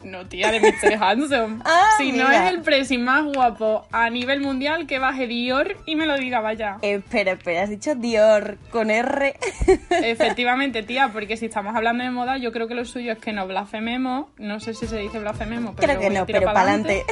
No, 0.02 0.26
tía, 0.26 0.50
de 0.50 0.58
Mr. 0.58 0.94
Handsome. 1.00 1.62
Ah, 1.64 1.90
si 1.96 2.10
no 2.10 2.28
es 2.28 2.50
el 2.50 2.60
pressing 2.60 3.04
más 3.04 3.24
guapo 3.24 3.86
a 3.92 4.10
nivel 4.10 4.40
mundial, 4.40 4.88
que 4.88 4.98
baje 4.98 5.28
Dior 5.28 5.76
y 5.86 5.94
me 5.94 6.06
lo 6.06 6.16
diga, 6.16 6.40
vaya. 6.40 6.78
Eh, 6.82 6.94
espera, 6.94 7.32
espera, 7.32 7.62
has 7.62 7.70
dicho 7.70 7.94
Dior 7.94 8.58
con 8.70 8.90
R. 8.90 9.36
Efectivamente, 9.90 10.82
tía, 10.82 11.10
porque 11.12 11.36
si 11.36 11.46
estamos 11.46 11.76
hablando 11.76 12.02
de 12.02 12.10
moda, 12.10 12.36
yo 12.38 12.50
creo 12.50 12.66
que 12.66 12.74
lo 12.74 12.84
suyo 12.84 13.12
es 13.12 13.18
que 13.18 13.32
no 13.32 13.46
blasfememos. 13.46 14.26
No 14.38 14.58
sé 14.58 14.74
si 14.74 14.88
se 14.88 14.98
dice 14.98 15.20
blasfememos, 15.20 15.76
pero 15.76 15.98
Creo 15.98 16.00
que 16.00 16.10
no, 16.10 16.26
pero 16.26 16.40
para 16.42 16.52
pa'lante. 16.54 17.04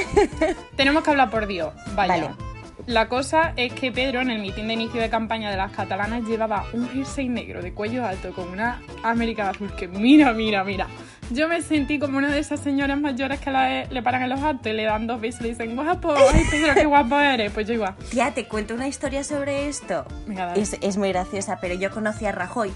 Tenemos 0.76 1.04
que 1.04 1.10
hablar 1.10 1.30
por 1.30 1.46
Dios, 1.46 1.72
vaya. 1.94 2.14
Vale. 2.14 2.50
La 2.86 3.08
cosa 3.08 3.52
es 3.56 3.72
que 3.72 3.92
Pedro, 3.92 4.20
en 4.20 4.30
el 4.30 4.40
mitin 4.40 4.68
de 4.68 4.74
inicio 4.74 5.00
de 5.00 5.08
campaña 5.10 5.50
de 5.50 5.56
las 5.56 5.72
catalanas, 5.72 6.22
llevaba 6.24 6.64
un 6.72 6.88
jersey 6.90 7.28
negro 7.28 7.62
de 7.62 7.72
cuello 7.72 8.04
alto 8.06 8.32
con 8.32 8.48
una 8.48 8.80
América 9.02 9.50
azul 9.50 9.72
que 9.76 9.88
mira, 9.88 10.32
mira, 10.32 10.64
mira. 10.64 10.86
Yo 11.32 11.46
me 11.48 11.62
sentí 11.62 11.98
como 12.00 12.18
una 12.18 12.28
de 12.32 12.40
esas 12.40 12.58
señoras 12.60 13.00
mayores 13.00 13.38
que 13.38 13.50
la- 13.52 13.84
le 13.84 14.02
paran 14.02 14.22
en 14.22 14.30
los 14.30 14.42
actos 14.42 14.72
y 14.72 14.74
le 14.76 14.82
dan 14.84 15.06
dos 15.06 15.20
besos 15.20 15.40
y 15.42 15.44
le 15.44 15.48
dicen, 15.50 15.76
guapo, 15.76 16.12
ay 16.32 16.42
Pedro, 16.50 16.74
qué 16.74 16.86
guapo 16.86 17.18
eres. 17.20 17.52
Pues 17.52 17.68
yo 17.68 17.74
igual. 17.74 17.94
Tía, 18.10 18.32
te 18.34 18.46
cuento 18.48 18.74
una 18.74 18.88
historia 18.88 19.22
sobre 19.22 19.68
esto. 19.68 20.04
Venga. 20.26 20.54
Es, 20.54 20.76
es 20.80 20.96
muy 20.96 21.10
graciosa, 21.10 21.58
pero 21.60 21.74
yo 21.74 21.90
conocí 21.92 22.26
a 22.26 22.32
Rajoy. 22.32 22.72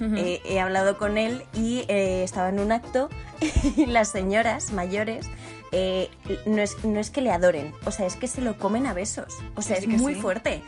Eh, 0.00 0.40
he 0.44 0.60
hablado 0.60 0.96
con 0.96 1.18
él 1.18 1.42
y 1.54 1.84
eh, 1.88 2.22
estaba 2.22 2.50
en 2.50 2.60
un 2.60 2.70
acto 2.70 3.08
y 3.76 3.84
las 3.86 4.08
señoras 4.08 4.72
mayores 4.72 5.28
eh, 5.72 6.10
no, 6.46 6.62
es, 6.62 6.82
no 6.84 6.98
es 7.00 7.10
que 7.10 7.20
le 7.20 7.30
adoren, 7.30 7.74
o 7.84 7.90
sea, 7.90 8.06
es 8.06 8.16
que 8.16 8.26
se 8.28 8.40
lo 8.40 8.58
comen 8.58 8.86
a 8.86 8.94
besos. 8.94 9.36
O 9.54 9.62
sea, 9.62 9.76
Sí, 9.76 9.84
es 9.92 10.00
muy 10.00 10.14
sí. 10.14 10.20
fuerte. 10.20 10.62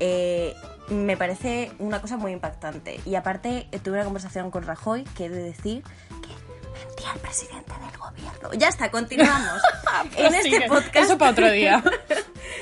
Eh, 0.00 0.54
me 0.88 1.16
parece 1.16 1.72
una 1.78 2.00
cosa 2.00 2.16
muy 2.16 2.32
impactante. 2.32 3.00
Y 3.06 3.14
aparte, 3.16 3.66
eh, 3.72 3.78
tuve 3.78 3.94
una 3.94 4.04
conversación 4.04 4.50
con 4.50 4.62
Rajoy 4.64 5.04
que 5.16 5.26
he 5.26 5.28
de 5.28 5.42
decir 5.42 5.82
que 6.22 6.28
mentía 6.86 7.10
al 7.12 7.18
presidente 7.18 7.72
del 7.72 7.98
gobierno. 7.98 8.52
Ya 8.54 8.68
está, 8.68 8.90
continuamos. 8.90 9.60
en 10.16 10.34
este 10.34 10.68
podcast. 10.68 10.96
Eso 10.96 11.18
para 11.18 11.30
otro 11.32 11.50
día. 11.50 11.82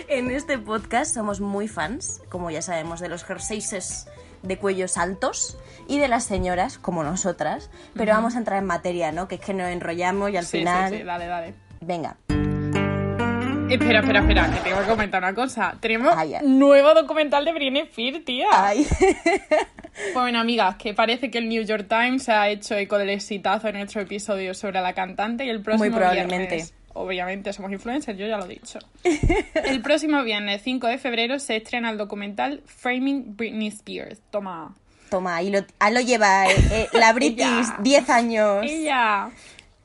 En 0.09 0.31
este 0.31 0.59
podcast 0.59 1.15
somos 1.15 1.41
muy 1.41 1.67
fans, 1.69 2.21
como 2.29 2.51
ya 2.51 2.63
sabemos, 2.63 3.01
de 3.01 3.09
los 3.09 3.25
jerseys 3.25 4.07
de 4.43 4.59
cuellos 4.59 4.97
altos 4.99 5.59
y 5.89 5.99
de 5.99 6.09
las 6.09 6.25
señoras, 6.25 6.79
como 6.79 7.05
nosotras. 7.05 7.71
Pero 7.95 8.13
vamos 8.13 8.35
a 8.35 8.39
entrar 8.39 8.59
en 8.59 8.67
materia, 8.67 9.13
¿no? 9.13 9.29
Que 9.29 9.37
es 9.37 9.41
que 9.41 9.55
nos 9.55 9.69
enrollamos 9.69 10.31
y 10.31 10.37
al 10.37 10.45
Sí, 10.47 10.59
final. 10.59 10.91
sí, 10.91 10.99
sí, 10.99 11.03
dale, 11.05 11.27
dale. 11.27 11.55
Venga. 11.87 12.17
Espera, 13.71 14.01
espera, 14.01 14.21
espera, 14.21 14.51
que 14.51 14.61
tengo 14.61 14.81
que 14.81 14.87
comentar 14.87 15.23
una 15.23 15.35
cosa. 15.35 15.75
Tenemos 15.81 16.15
Ay, 16.17 16.35
ay. 16.35 16.47
nuevo 16.47 16.95
documental 16.95 17.45
de 17.45 17.53
Britney 17.53 17.83
Spears, 17.83 18.25
tía. 18.25 18.47
Ay. 18.53 18.87
Pues 19.95 20.13
bueno, 20.13 20.41
amigas, 20.41 20.75
que 20.75 20.93
parece 20.93 21.31
que 21.31 21.39
el 21.39 21.49
New 21.49 21.63
York 21.63 21.87
Times 21.89 22.25
se 22.25 22.33
ha 22.33 22.49
hecho 22.49 22.75
eco 22.75 22.99
del 22.99 23.11
exitazo 23.11 23.69
en 23.69 23.77
nuestro 23.77 24.01
episodio 24.01 24.53
sobre 24.53 24.81
la 24.81 24.93
cantante 24.93 25.45
y 25.45 25.51
el 25.51 25.63
próximo 25.63 25.89
Muy 25.89 25.97
probablemente. 25.97 26.57
viernes- 26.57 26.75
obviamente 26.95 27.53
somos 27.53 27.71
influencers, 27.71 28.19
yo 28.19 28.27
ya 28.27 28.37
lo 28.37 28.47
he 28.47 28.49
dicho. 28.49 28.81
el 29.55 29.83
próximo 29.83 30.21
viernes 30.25 30.63
5 30.65 30.89
de 30.89 30.99
febrero 30.99 31.39
se 31.39 31.55
estrena 31.59 31.91
el 31.91 31.97
documental 31.99 32.61
Framing 32.67 33.37
Britney 33.37 33.69
Spears. 33.69 34.21
Toma. 34.33 34.75
Toma, 35.11 35.37
ahí 35.37 35.51
lo, 35.51 35.61
lo 35.61 36.01
lleva 36.01 36.49
eh, 36.49 36.57
eh, 36.73 36.89
la 36.95 37.13
British, 37.13 37.45
Ella. 37.47 37.77
10 37.79 38.11
años. 38.11 38.65
Ella. 38.69 39.31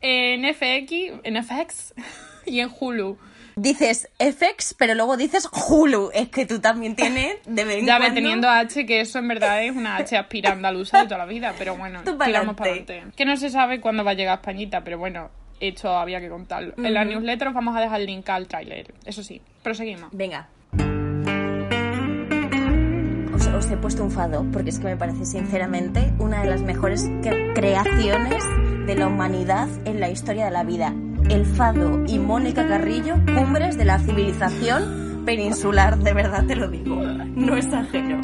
En 0.01 0.43
FX, 0.53 1.21
en 1.23 1.43
FX, 1.43 1.93
y 2.45 2.59
en 2.59 2.69
Hulu. 2.79 3.17
Dices 3.55 4.07
FX, 4.19 4.73
pero 4.77 4.95
luego 4.95 5.17
dices 5.17 5.49
Hulu. 5.51 6.11
Es 6.13 6.29
que 6.29 6.45
tú 6.45 6.59
también 6.59 6.95
tienes 6.95 7.37
de 7.45 7.63
vez 7.65 7.85
Ya 7.85 7.99
ve, 7.99 8.11
teniendo 8.11 8.49
H, 8.49 8.85
que 8.85 9.01
eso 9.01 9.19
en 9.19 9.27
verdad 9.27 9.63
es 9.63 9.75
una 9.75 9.97
H 9.97 10.17
aspira 10.17 10.51
andaluza 10.51 10.99
de 10.99 11.05
toda 11.05 11.17
la 11.17 11.25
vida, 11.25 11.53
pero 11.57 11.75
bueno, 11.75 12.01
tiramos 12.25 12.55
para 12.55 12.71
adelante. 12.71 13.03
Que 13.17 13.25
no 13.25 13.35
se 13.35 13.49
sabe 13.49 13.81
cuándo 13.81 14.03
va 14.05 14.11
a 14.11 14.13
llegar 14.13 14.33
a 14.33 14.35
Españita, 14.35 14.83
pero 14.83 14.97
bueno, 14.97 15.29
esto 15.59 15.89
había 15.97 16.21
que 16.21 16.29
contarlo. 16.29 16.73
En 16.77 16.93
la 16.93 17.03
newsletter 17.03 17.49
os 17.49 17.53
vamos 17.53 17.75
a 17.75 17.81
dejar 17.81 17.99
el 17.99 18.07
link 18.07 18.29
al 18.29 18.47
tráiler, 18.47 18.93
eso 19.05 19.23
sí. 19.23 19.41
Proseguimos. 19.61 20.09
Venga. 20.13 20.47
Os, 23.55 23.69
he 23.69 23.77
puesto 23.77 24.03
un 24.03 24.11
fado 24.11 24.45
porque 24.51 24.69
es 24.69 24.79
que 24.79 24.85
me 24.85 24.97
parece 24.97 25.25
sinceramente 25.25 26.13
una 26.19 26.41
de 26.41 26.49
las 26.49 26.61
mejores 26.61 27.09
creaciones 27.55 28.43
de 28.85 28.95
la 28.95 29.07
humanidad 29.07 29.67
en 29.85 29.99
la 29.99 30.09
historia 30.09 30.45
de 30.45 30.51
la 30.51 30.63
vida. 30.63 30.93
El 31.29 31.45
fado 31.45 32.03
y 32.07 32.19
Mónica 32.19 32.67
Carrillo, 32.67 33.15
cumbres 33.35 33.77
de 33.77 33.85
la 33.85 33.99
civilización 33.99 35.23
peninsular, 35.25 35.97
de 35.99 36.13
verdad 36.13 36.45
te 36.45 36.55
lo 36.55 36.69
digo, 36.69 36.95
no 36.95 37.55
exagero. 37.55 38.19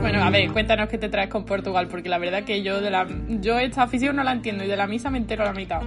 Bueno, 0.00 0.22
a 0.22 0.30
ver, 0.30 0.50
cuéntanos 0.52 0.88
qué 0.88 0.98
te 0.98 1.08
traes 1.08 1.28
con 1.28 1.44
Portugal, 1.44 1.88
porque 1.88 2.08
la 2.08 2.18
verdad 2.18 2.44
que 2.44 2.62
yo 2.62 2.80
de 2.80 2.90
la 2.90 3.06
yo 3.28 3.58
esta 3.58 3.82
afición 3.82 4.16
no 4.16 4.24
la 4.24 4.32
entiendo 4.32 4.64
y 4.64 4.68
de 4.68 4.76
la 4.76 4.86
misa 4.86 5.10
me 5.10 5.18
entero 5.18 5.42
a 5.42 5.46
la 5.46 5.52
mitad. 5.52 5.82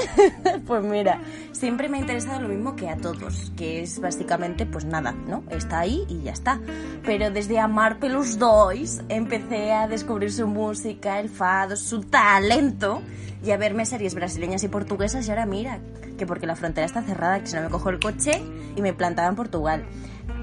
pues 0.66 0.84
mira, 0.84 1.20
siempre 1.52 1.88
me 1.88 1.98
ha 1.98 2.00
interesado 2.00 2.40
lo 2.40 2.48
mismo 2.48 2.76
que 2.76 2.88
a 2.88 2.96
todos, 2.96 3.52
que 3.56 3.82
es 3.82 4.00
básicamente 4.00 4.66
pues 4.66 4.84
nada, 4.84 5.12
¿no? 5.12 5.42
Está 5.50 5.80
ahí 5.80 6.04
y 6.08 6.22
ya 6.22 6.32
está. 6.32 6.60
Pero 7.04 7.30
desde 7.30 7.58
Amar 7.58 7.98
pelos 7.98 8.38
dois 8.38 9.02
empecé 9.08 9.72
a 9.72 9.88
descubrir 9.88 10.32
su 10.32 10.46
música, 10.46 11.20
el 11.20 11.28
fado, 11.28 11.76
su 11.76 12.02
talento 12.02 13.02
y 13.44 13.50
a 13.50 13.56
verme 13.56 13.86
series 13.86 14.14
brasileñas 14.14 14.62
y 14.62 14.68
portuguesas 14.68 15.26
y 15.26 15.30
ahora 15.30 15.46
mira, 15.46 15.80
que 16.16 16.26
porque 16.26 16.46
la 16.46 16.56
frontera 16.56 16.86
está 16.86 17.02
cerrada, 17.02 17.40
que 17.40 17.46
si 17.46 17.56
no 17.56 17.62
me 17.62 17.68
cojo 17.68 17.90
el 17.90 17.98
coche 17.98 18.42
y 18.76 18.82
me 18.82 18.92
plantaba 18.92 19.28
en 19.28 19.36
Portugal. 19.36 19.84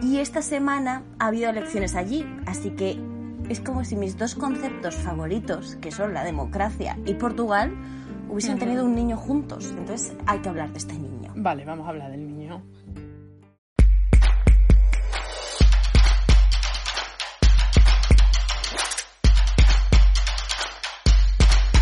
Y 0.01 0.19
esta 0.19 0.41
semana 0.41 1.03
ha 1.19 1.27
habido 1.27 1.49
elecciones 1.49 1.95
allí, 1.95 2.25
así 2.45 2.71
que 2.71 2.99
es 3.49 3.59
como 3.59 3.83
si 3.83 3.95
mis 3.95 4.17
dos 4.17 4.35
conceptos 4.35 4.95
favoritos, 4.95 5.77
que 5.81 5.91
son 5.91 6.13
la 6.13 6.23
democracia 6.23 6.97
y 7.05 7.15
Portugal, 7.15 7.73
hubiesen 8.29 8.59
tenido 8.59 8.85
un 8.85 8.95
niño 8.95 9.17
juntos. 9.17 9.73
Entonces 9.77 10.15
hay 10.25 10.39
que 10.39 10.49
hablar 10.49 10.71
de 10.71 10.77
este 10.77 10.93
niño. 10.93 11.33
Vale, 11.35 11.65
vamos 11.65 11.85
a 11.87 11.89
hablar 11.89 12.11
del 12.11 12.25
niño. 12.27 12.63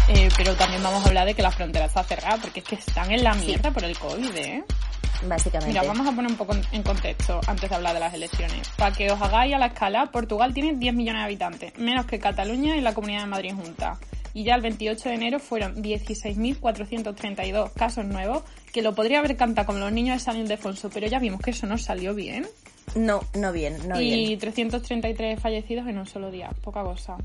Eh, 0.09 0.29
pero 0.37 0.55
también 0.55 0.81
vamos 0.81 1.03
a 1.05 1.09
hablar 1.09 1.27
de 1.27 1.33
que 1.33 1.41
la 1.41 1.51
frontera 1.51 1.85
está 1.85 2.01
cerrada, 2.03 2.37
porque 2.37 2.61
es 2.61 2.65
que 2.65 2.75
están 2.75 3.11
en 3.11 3.23
la 3.23 3.33
mierda 3.33 3.71
por 3.71 3.83
el 3.83 3.97
COVID, 3.97 4.35
¿eh? 4.37 4.63
Básicamente. 5.27 5.73
Mira, 5.73 5.83
vamos 5.83 6.07
a 6.07 6.11
poner 6.15 6.31
un 6.31 6.37
poco 6.37 6.55
en 6.71 6.83
contexto 6.83 7.41
antes 7.47 7.69
de 7.69 7.75
hablar 7.75 7.93
de 7.95 7.99
las 7.99 8.13
elecciones. 8.13 8.69
Para 8.77 8.95
que 8.95 9.11
os 9.11 9.21
hagáis 9.21 9.53
a 9.53 9.57
la 9.57 9.67
escala, 9.67 10.05
Portugal 10.11 10.53
tiene 10.53 10.75
10 10.75 10.93
millones 10.93 11.21
de 11.21 11.25
habitantes, 11.25 11.77
menos 11.77 12.05
que 12.05 12.19
Cataluña 12.19 12.77
y 12.77 12.81
la 12.81 12.93
Comunidad 12.93 13.21
de 13.21 13.27
Madrid 13.27 13.53
junta 13.53 13.99
y 14.37 14.43
ya 14.43 14.53
el 14.53 14.61
28 14.61 15.09
de 15.09 15.15
enero 15.15 15.39
fueron 15.39 15.81
16.432 15.81 17.73
casos 17.73 18.05
nuevos, 18.05 18.43
que 18.71 18.83
lo 18.83 18.93
podría 18.93 19.17
haber 19.17 19.35
cantado 19.35 19.65
como 19.65 19.79
los 19.79 19.91
niños 19.91 20.17
de 20.17 20.19
San 20.19 20.37
Ildefonso, 20.37 20.91
pero 20.91 21.07
ya 21.07 21.17
vimos 21.17 21.41
que 21.41 21.49
eso 21.49 21.65
no 21.65 21.79
salió 21.79 22.13
bien. 22.13 22.45
No, 22.93 23.21
no 23.33 23.51
bien, 23.51 23.79
no 23.89 23.99
y 23.99 24.11
bien. 24.11 24.19
Y 24.33 24.37
333 24.37 25.39
fallecidos 25.39 25.87
en 25.87 25.97
un 25.97 26.05
solo 26.05 26.29
día, 26.29 26.51
poca 26.63 26.83
cosa. 26.83 27.17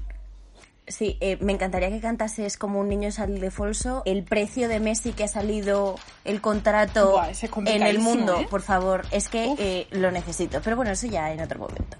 Sí, 0.86 1.18
eh, 1.20 1.36
me 1.42 1.52
encantaría 1.52 1.90
que 1.90 2.00
cantases 2.00 2.56
como 2.56 2.80
un 2.80 2.88
niño 2.88 3.08
de 3.08 3.12
San 3.12 3.30
Ildefonso 3.30 4.00
el 4.06 4.24
precio 4.24 4.68
de 4.68 4.80
Messi 4.80 5.12
que 5.12 5.24
ha 5.24 5.28
salido 5.28 5.96
el 6.24 6.40
contrato 6.40 7.20
en 7.66 7.82
el 7.82 7.98
mundo, 7.98 8.40
¿eh? 8.40 8.46
por 8.48 8.62
favor. 8.62 9.04
Es 9.10 9.28
que 9.28 9.54
eh, 9.58 9.86
lo 9.90 10.10
necesito, 10.10 10.62
pero 10.64 10.76
bueno, 10.76 10.92
eso 10.92 11.08
ya 11.08 11.30
en 11.30 11.42
otro 11.42 11.58
momento. 11.58 11.98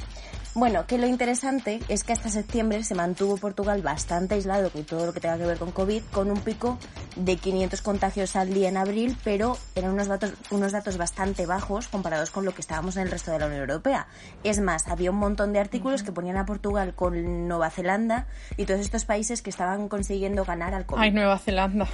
Bueno, 0.54 0.86
que 0.86 0.98
lo 0.98 1.06
interesante 1.06 1.80
es 1.88 2.04
que 2.04 2.12
hasta 2.12 2.28
septiembre 2.28 2.84
se 2.84 2.94
mantuvo 2.94 3.38
Portugal 3.38 3.80
bastante 3.80 4.34
aislado 4.34 4.68
con 4.70 4.84
todo 4.84 5.06
lo 5.06 5.14
que 5.14 5.20
tenga 5.20 5.38
que 5.38 5.46
ver 5.46 5.56
con 5.56 5.72
COVID, 5.72 6.02
con 6.12 6.30
un 6.30 6.38
pico 6.40 6.78
de 7.16 7.36
500 7.36 7.80
contagios 7.80 8.36
al 8.36 8.52
día 8.52 8.68
en 8.68 8.76
abril, 8.76 9.16
pero 9.24 9.56
eran 9.74 9.92
unos 9.92 10.08
datos, 10.08 10.34
unos 10.50 10.72
datos 10.72 10.98
bastante 10.98 11.46
bajos 11.46 11.88
comparados 11.88 12.30
con 12.30 12.44
lo 12.44 12.52
que 12.52 12.60
estábamos 12.60 12.96
en 12.96 13.04
el 13.04 13.10
resto 13.10 13.30
de 13.30 13.38
la 13.38 13.46
Unión 13.46 13.62
Europea. 13.62 14.06
Es 14.44 14.60
más, 14.60 14.88
había 14.88 15.10
un 15.10 15.16
montón 15.16 15.54
de 15.54 15.58
artículos 15.58 16.02
que 16.02 16.12
ponían 16.12 16.36
a 16.36 16.44
Portugal 16.44 16.92
con 16.94 17.48
Nueva 17.48 17.70
Zelanda 17.70 18.26
y 18.58 18.66
todos 18.66 18.80
estos 18.80 19.06
países 19.06 19.40
que 19.40 19.48
estaban 19.48 19.88
consiguiendo 19.88 20.44
ganar 20.44 20.74
al 20.74 20.84
COVID. 20.84 21.00
Ay, 21.00 21.12
Nueva 21.12 21.38
Zelanda. 21.38 21.86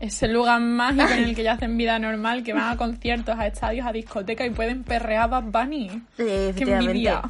Es 0.00 0.22
el 0.22 0.32
lugar 0.32 0.60
mágico 0.60 1.12
en 1.12 1.24
el 1.24 1.34
que 1.34 1.44
ya 1.44 1.52
hacen 1.52 1.78
vida 1.78 1.98
normal, 1.98 2.42
que 2.42 2.52
van 2.52 2.72
a 2.72 2.76
conciertos, 2.76 3.38
a 3.38 3.46
estadios, 3.46 3.86
a 3.86 3.92
discotecas 3.92 4.48
y 4.48 4.50
pueden 4.50 4.82
perrear 4.82 5.22
a 5.22 5.26
Bad 5.28 5.44
Bunny. 5.44 6.02
¡Qué 6.16 6.52
envidia! 6.58 7.22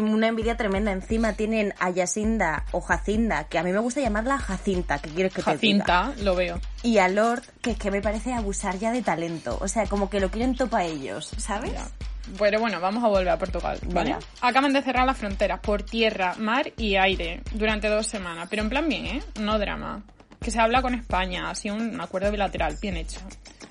Una 0.00 0.28
envidia 0.28 0.56
tremenda. 0.56 0.92
Encima 0.92 1.32
tienen 1.34 1.74
a 1.78 1.90
Yacinda 1.90 2.64
o 2.72 2.80
Jacinda, 2.80 3.44
que 3.44 3.58
a 3.58 3.62
mí 3.62 3.72
me 3.72 3.78
gusta 3.78 4.00
llamarla 4.00 4.38
Jacinta, 4.38 4.98
que 4.98 5.10
quieres 5.10 5.32
que 5.32 5.42
te 5.42 5.50
Jacinta, 5.50 6.12
lo 6.22 6.34
veo. 6.34 6.60
Y 6.82 6.98
a 6.98 7.08
Lord, 7.08 7.42
que 7.62 7.72
es 7.72 7.78
que 7.78 7.90
me 7.90 8.02
parece 8.02 8.32
abusar 8.32 8.78
ya 8.78 8.92
de 8.92 9.02
talento. 9.02 9.58
O 9.60 9.68
sea, 9.68 9.86
como 9.86 10.10
que 10.10 10.20
lo 10.20 10.30
quieren 10.30 10.54
topa 10.54 10.84
ellos, 10.84 11.30
¿sabes? 11.36 11.72
Bueno, 12.38 12.58
bueno, 12.58 12.80
vamos 12.80 13.04
a 13.04 13.08
volver 13.08 13.28
a 13.28 13.38
Portugal, 13.38 13.78
¿vale? 13.92 14.16
Acaban 14.40 14.72
de 14.72 14.82
cerrar 14.82 15.06
las 15.06 15.16
fronteras 15.16 15.60
por 15.60 15.82
tierra, 15.84 16.34
mar 16.38 16.72
y 16.76 16.96
aire 16.96 17.42
durante 17.52 17.88
dos 17.88 18.06
semanas, 18.06 18.48
pero 18.50 18.62
en 18.62 18.68
plan 18.68 18.88
bien, 18.88 19.06
¿eh? 19.06 19.22
No 19.40 19.58
drama. 19.58 20.02
Que 20.40 20.50
se 20.50 20.60
habla 20.60 20.82
con 20.82 20.94
España, 20.94 21.50
así 21.50 21.70
un 21.70 22.00
acuerdo 22.00 22.30
bilateral, 22.30 22.76
bien 22.80 22.96
hecho. 22.96 23.20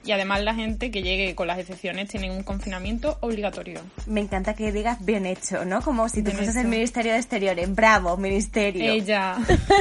Y 0.06 0.12
además 0.12 0.44
la 0.44 0.54
gente 0.54 0.92
que 0.92 1.02
llegue 1.02 1.34
con 1.34 1.48
las 1.48 1.58
excepciones 1.58 2.10
tiene 2.10 2.30
un 2.30 2.44
confinamiento 2.44 3.18
obligatorio. 3.22 3.82
Me 4.06 4.22
encanta 4.22 4.54
que 4.54 4.72
digas 4.72 5.04
bien 5.04 5.26
hecho, 5.26 5.66
¿no? 5.66 5.82
Como 5.82 6.08
si 6.10 6.22
tú 6.22 6.30
fueses 6.30 6.56
el 6.58 6.68
Ministerio 6.68 7.14
de 7.14 7.18
Exteriores. 7.18 7.74
Bravo, 7.74 8.16
Ministerio. 8.16 8.92
Ella. 8.92 9.36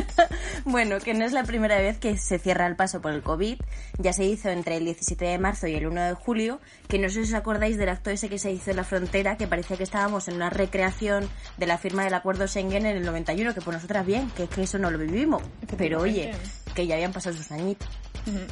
bueno, 0.64 0.98
que 0.98 1.12
no 1.12 1.26
es 1.26 1.32
la 1.32 1.44
primera 1.44 1.76
vez 1.76 1.98
que 1.98 2.16
se 2.16 2.38
cierra 2.38 2.66
el 2.66 2.74
paso 2.74 3.02
por 3.02 3.12
el 3.12 3.22
COVID. 3.22 3.58
Ya 3.98 4.14
se 4.14 4.24
hizo 4.24 4.48
entre 4.48 4.78
el 4.78 4.86
17 4.86 5.26
de 5.26 5.38
marzo 5.38 5.66
y 5.66 5.74
el 5.74 5.86
1 5.86 6.02
de 6.02 6.14
julio. 6.14 6.58
Que 6.88 6.98
no 6.98 7.10
sé 7.10 7.26
si 7.26 7.32
os 7.32 7.34
acordáis 7.34 7.76
del 7.76 7.90
acto 7.90 8.08
ese 8.08 8.30
que 8.30 8.38
se 8.38 8.50
hizo 8.50 8.70
en 8.70 8.76
la 8.76 8.84
frontera, 8.84 9.36
que 9.36 9.46
parecía 9.46 9.76
que 9.76 9.84
estábamos 9.84 10.28
en 10.28 10.36
una 10.36 10.48
recreación 10.48 11.28
de 11.58 11.66
la 11.66 11.76
firma 11.76 12.02
del 12.02 12.14
acuerdo 12.14 12.46
Schengen 12.46 12.86
en 12.86 12.96
el 12.96 13.04
91, 13.04 13.52
que 13.52 13.60
por 13.60 13.74
nosotras 13.74 14.06
bien, 14.06 14.30
que 14.30 14.44
es 14.44 14.48
que 14.48 14.62
eso 14.62 14.78
no 14.78 14.90
lo 14.90 14.96
vivimos. 14.96 15.42
Pero 15.76 16.00
oye, 16.00 16.32
que 16.74 16.86
ya 16.86 16.94
habían 16.94 17.12
pasado 17.12 17.36
sus 17.36 17.50
añitos. 17.52 17.88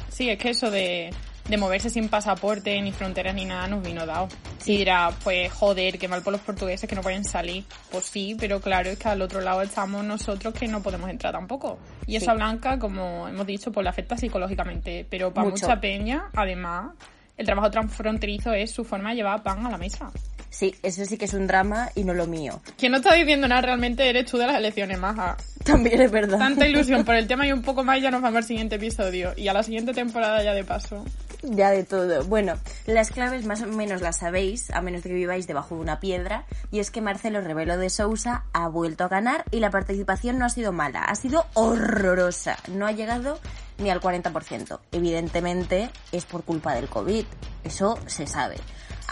Sí, 0.09 0.29
es 0.29 0.37
que 0.37 0.51
eso 0.51 0.69
de 0.69 1.11
de 1.47 1.57
moverse 1.57 1.89
sin 1.89 2.07
pasaporte, 2.07 2.81
ni 2.81 2.91
fronteras, 2.91 3.35
ni 3.35 3.45
nada, 3.45 3.67
nos 3.67 3.83
vino 3.83 4.05
dado. 4.05 4.29
Y 4.65 4.77
dirá, 4.77 5.11
pues 5.23 5.51
joder, 5.51 5.99
qué 5.99 6.07
mal 6.07 6.21
por 6.21 6.31
los 6.31 6.41
portugueses 6.41 6.89
que 6.89 6.95
no 6.95 7.01
pueden 7.01 7.25
salir. 7.25 7.65
Pues 7.91 8.05
sí, 8.05 8.35
pero 8.39 8.61
claro, 8.61 8.89
es 8.89 8.97
que 8.97 9.09
al 9.09 9.21
otro 9.21 9.41
lado 9.41 9.61
estamos 9.61 10.03
nosotros 10.05 10.53
que 10.53 10.67
no 10.67 10.81
podemos 10.81 11.09
entrar 11.09 11.33
tampoco. 11.33 11.77
Y 12.07 12.15
esa 12.15 12.33
blanca, 12.33 12.79
como 12.79 13.27
hemos 13.27 13.45
dicho, 13.45 13.71
pues 13.71 13.83
la 13.83 13.89
afecta 13.89 14.17
psicológicamente. 14.17 15.05
Pero 15.09 15.33
para 15.33 15.49
mucha 15.49 15.79
peña, 15.81 16.29
además, 16.33 16.91
el 17.37 17.45
trabajo 17.45 17.69
transfronterizo 17.69 18.53
es 18.53 18.71
su 18.71 18.85
forma 18.85 19.09
de 19.09 19.17
llevar 19.17 19.43
pan 19.43 19.65
a 19.65 19.69
la 19.69 19.77
mesa. 19.77 20.11
Sí, 20.53 20.75
eso 20.83 21.03
sí 21.03 21.17
que 21.17 21.25
es 21.25 21.33
un 21.33 21.47
drama 21.47 21.89
y 21.95 22.03
no 22.03 22.13
lo 22.13 22.27
mío. 22.27 22.61
Quien 22.77 22.91
no 22.91 22.99
está 22.99 23.15
diciendo 23.15 23.47
nada 23.47 23.61
realmente 23.61 24.07
eres 24.07 24.29
tú 24.29 24.37
de 24.37 24.45
las 24.45 24.57
elecciones, 24.57 24.99
maja. 24.99 25.35
También 25.63 25.99
es 25.99 26.11
verdad. 26.11 26.37
Tanta 26.37 26.67
ilusión 26.67 27.03
por 27.03 27.15
el 27.15 27.25
tema 27.27 27.47
y 27.47 27.51
un 27.51 27.63
poco 27.63 27.83
más 27.83 27.99
ya 27.99 28.11
nos 28.11 28.21
vamos 28.21 28.37
al 28.37 28.43
siguiente 28.43 28.75
episodio. 28.75 29.33
Y 29.35 29.47
a 29.47 29.53
la 29.53 29.63
siguiente 29.63 29.93
temporada 29.93 30.43
ya 30.43 30.53
de 30.53 30.63
paso. 30.63 31.03
Ya 31.41 31.71
de 31.71 31.83
todo. 31.83 32.23
Bueno, 32.25 32.53
las 32.85 33.09
claves 33.09 33.45
más 33.47 33.63
o 33.63 33.65
menos 33.65 34.01
las 34.01 34.19
sabéis, 34.19 34.69
a 34.69 34.81
menos 34.81 35.01
de 35.01 35.09
que 35.09 35.15
viváis 35.15 35.47
debajo 35.47 35.73
de 35.73 35.81
una 35.81 35.99
piedra, 35.99 36.45
y 36.71 36.79
es 36.79 36.91
que 36.91 37.01
Marcelo 37.01 37.41
Rebelo 37.41 37.75
de 37.79 37.89
Sousa 37.89 38.43
ha 38.53 38.67
vuelto 38.67 39.05
a 39.05 39.07
ganar 39.07 39.45
y 39.49 39.59
la 39.59 39.71
participación 39.71 40.37
no 40.37 40.45
ha 40.45 40.49
sido 40.49 40.71
mala, 40.71 41.03
ha 41.03 41.15
sido 41.15 41.47
horrorosa. 41.55 42.57
No 42.67 42.85
ha 42.85 42.91
llegado 42.91 43.39
ni 43.79 43.89
al 43.89 44.01
40%. 44.01 44.79
Evidentemente 44.91 45.89
es 46.11 46.25
por 46.25 46.43
culpa 46.43 46.75
del 46.75 46.89
COVID, 46.89 47.25
eso 47.63 47.97
se 48.05 48.27
sabe. 48.27 48.57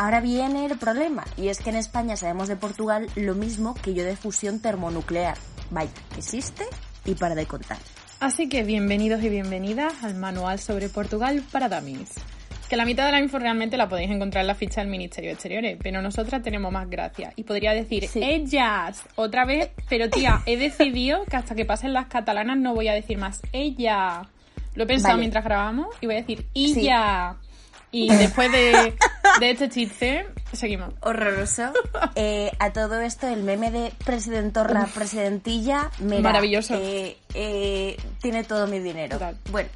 Ahora 0.01 0.19
viene 0.19 0.65
el 0.65 0.79
problema, 0.79 1.23
y 1.37 1.49
es 1.49 1.59
que 1.59 1.69
en 1.69 1.75
España 1.75 2.15
sabemos 2.15 2.47
de 2.47 2.55
Portugal 2.55 3.07
lo 3.15 3.35
mismo 3.35 3.75
que 3.75 3.93
yo 3.93 4.03
de 4.03 4.15
fusión 4.15 4.59
termonuclear. 4.59 5.37
Vaya, 5.69 5.91
existe 6.17 6.65
y 7.05 7.13
para 7.13 7.35
de 7.35 7.45
contar. 7.45 7.77
Así 8.19 8.49
que 8.49 8.63
bienvenidos 8.63 9.21
y 9.21 9.29
bienvenidas 9.29 10.03
al 10.03 10.15
manual 10.15 10.57
sobre 10.57 10.89
Portugal 10.89 11.43
para 11.51 11.69
Dummies. 11.69 12.15
Que 12.67 12.77
la 12.77 12.85
mitad 12.85 13.05
de 13.05 13.11
la 13.11 13.19
info 13.19 13.37
realmente 13.37 13.77
la 13.77 13.87
podéis 13.87 14.09
encontrar 14.09 14.41
en 14.41 14.47
la 14.47 14.55
ficha 14.55 14.81
del 14.81 14.89
Ministerio 14.89 15.29
de 15.29 15.33
Exteriores, 15.33 15.77
pero 15.79 16.01
nosotras 16.01 16.41
tenemos 16.41 16.71
más 16.71 16.89
gracia. 16.89 17.31
Y 17.35 17.43
podría 17.43 17.73
decir, 17.73 18.09
ellas, 18.15 19.03
otra 19.13 19.45
vez, 19.45 19.69
pero 19.87 20.09
tía, 20.09 20.41
he 20.47 20.57
decidido 20.57 21.25
que 21.25 21.35
hasta 21.35 21.53
que 21.53 21.65
pasen 21.65 21.93
las 21.93 22.07
catalanas 22.07 22.57
no 22.57 22.73
voy 22.73 22.87
a 22.87 22.93
decir 22.93 23.19
más 23.19 23.39
ella. 23.51 24.23
Lo 24.73 24.85
he 24.85 24.87
pensado 24.87 25.19
mientras 25.19 25.43
grabamos 25.43 25.89
y 26.01 26.07
voy 26.07 26.15
a 26.15 26.21
decir 26.21 26.47
ella. 26.55 27.37
Y 27.91 28.09
después 28.15 28.51
de 28.51 28.95
de 29.39 29.51
este 29.51 29.69
chiste, 29.69 30.27
seguimos. 30.53 30.93
Horroroso. 31.01 31.71
Eh, 32.15 32.51
a 32.59 32.71
todo 32.71 32.99
esto, 32.99 33.27
el 33.27 33.43
meme 33.43 33.71
de 33.71 33.93
presidentorra, 34.03 34.87
presidentilla, 34.93 35.89
maravilloso. 35.99 36.75
Eh, 36.75 37.17
eh, 37.33 37.97
tiene 38.21 38.43
todo 38.43 38.67
mi 38.67 38.79
dinero. 38.79 39.17
Bueno, 39.51 39.69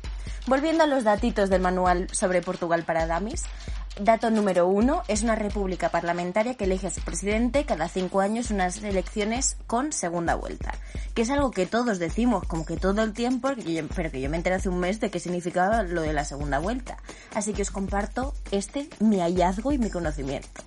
volviendo 0.48 0.84
a 0.84 0.88
los 0.88 1.03
datitos 1.03 1.50
del 1.50 1.62
manual 1.62 2.07
sobre 2.12 2.41
Portugal 2.41 2.84
para 2.84 3.07
Damis. 3.07 3.43
Dato 4.00 4.30
número 4.30 4.68
uno, 4.68 5.04
es 5.08 5.24
una 5.24 5.36
república 5.36 5.88
parlamentaria 5.88 6.56
que 6.56 6.66
elige 6.66 6.88
a 6.88 6.92
su 6.92 7.00
presidente 7.00 7.64
cada 7.64 7.88
cinco 7.88 8.20
años 8.20 8.52
unas 8.52 8.84
elecciones 8.84 9.56
con 9.68 9.94
segunda 9.94 10.36
vuelta. 10.36 10.74
Que 11.14 11.22
es 11.22 11.30
algo 11.30 11.52
que 11.52 11.66
todos 11.66 11.98
decimos 11.98 12.44
como 12.44 12.66
que 12.66 12.75
todo 12.75 13.04
el 13.04 13.14
tiempo, 13.14 13.50
pero 13.96 14.12
que 14.12 14.20
yo 14.20 14.30
me 14.30 14.36
enteré 14.36 14.58
hace 14.58 14.68
un 14.68 14.82
mes 14.82 15.00
de 15.00 15.10
qué 15.10 15.22
significaba 15.22 15.84
lo 15.84 16.02
de 16.02 16.12
la 16.12 16.25
segunda 16.25 16.60
vuelta. 16.60 16.98
Así 17.34 17.54
que 17.54 17.62
os 17.62 17.72
comparto 17.72 18.34
este, 18.52 18.90
mi 19.00 19.22
hallazgo 19.22 19.72
y 19.72 19.78
mi 19.78 19.90
conocimiento. 19.90 20.62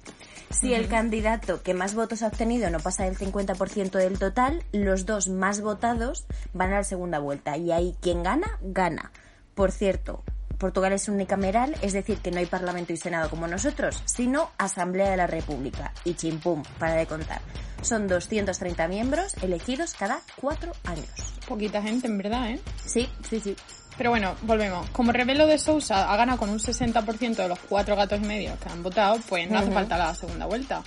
Si 0.48 0.72
el 0.72 0.88
candidato 0.88 1.62
que 1.62 1.74
más 1.74 1.94
votos 1.94 2.22
ha 2.22 2.28
obtenido 2.28 2.70
no 2.70 2.80
pasa 2.80 3.04
del 3.04 3.18
50% 3.18 3.90
del 3.90 4.18
total, 4.18 4.64
los 4.72 5.04
dos 5.04 5.28
más 5.28 5.60
votados 5.60 6.24
van 6.54 6.72
a 6.72 6.76
la 6.76 6.84
segunda 6.84 7.18
vuelta. 7.18 7.58
Y 7.58 7.72
ahí 7.72 7.94
quien 8.00 8.22
gana, 8.22 8.58
gana. 8.62 9.12
Por 9.54 9.70
cierto, 9.70 10.24
Portugal 10.58 10.92
es 10.92 11.08
unicameral, 11.08 11.74
es 11.82 11.92
decir, 11.92 12.18
que 12.18 12.30
no 12.30 12.38
hay 12.38 12.46
Parlamento 12.46 12.92
y 12.92 12.96
Senado 12.96 13.30
como 13.30 13.46
nosotros, 13.46 14.02
sino 14.04 14.50
Asamblea 14.58 15.10
de 15.10 15.16
la 15.16 15.26
República. 15.26 15.92
Y 16.04 16.14
chimpum, 16.14 16.62
para 16.78 16.94
de 16.94 17.06
contar. 17.06 17.40
Son 17.82 18.08
230 18.08 18.88
miembros 18.88 19.36
elegidos 19.42 19.94
cada 19.94 20.20
cuatro 20.36 20.72
años. 20.84 21.08
Poquita 21.46 21.80
gente, 21.80 22.08
en 22.08 22.18
verdad, 22.18 22.50
¿eh? 22.50 22.60
Sí, 22.84 23.08
sí, 23.22 23.38
sí. 23.38 23.56
Pero 23.96 24.10
bueno, 24.10 24.34
volvemos. 24.42 24.88
Como 24.90 25.12
Revelo 25.12 25.46
de 25.46 25.58
Sousa 25.58 26.12
ha 26.12 26.16
ganado 26.16 26.38
con 26.38 26.50
un 26.50 26.58
60% 26.58 27.36
de 27.36 27.48
los 27.48 27.58
cuatro 27.60 27.96
gatos 27.96 28.20
y 28.20 28.26
medio 28.26 28.58
que 28.60 28.68
han 28.68 28.82
votado, 28.82 29.16
pues 29.28 29.48
no 29.50 29.58
hace 29.58 29.70
falta 29.70 29.96
la 29.96 30.14
segunda 30.14 30.46
vuelta. 30.46 30.82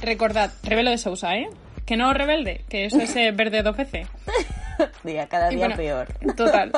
Recordad, 0.00 0.50
Revelo 0.62 0.90
de 0.90 0.98
Sousa, 0.98 1.34
¿eh? 1.34 1.48
Que 1.86 1.96
no 1.96 2.12
rebelde, 2.14 2.64
que 2.68 2.86
eso 2.86 2.98
es 2.98 3.14
eh, 3.16 3.32
verde 3.32 3.62
dos 3.62 3.76
veces. 3.76 4.08
Día, 5.04 5.28
cada 5.28 5.48
día 5.48 5.74
peor. 5.76 6.08
Total. 6.36 6.72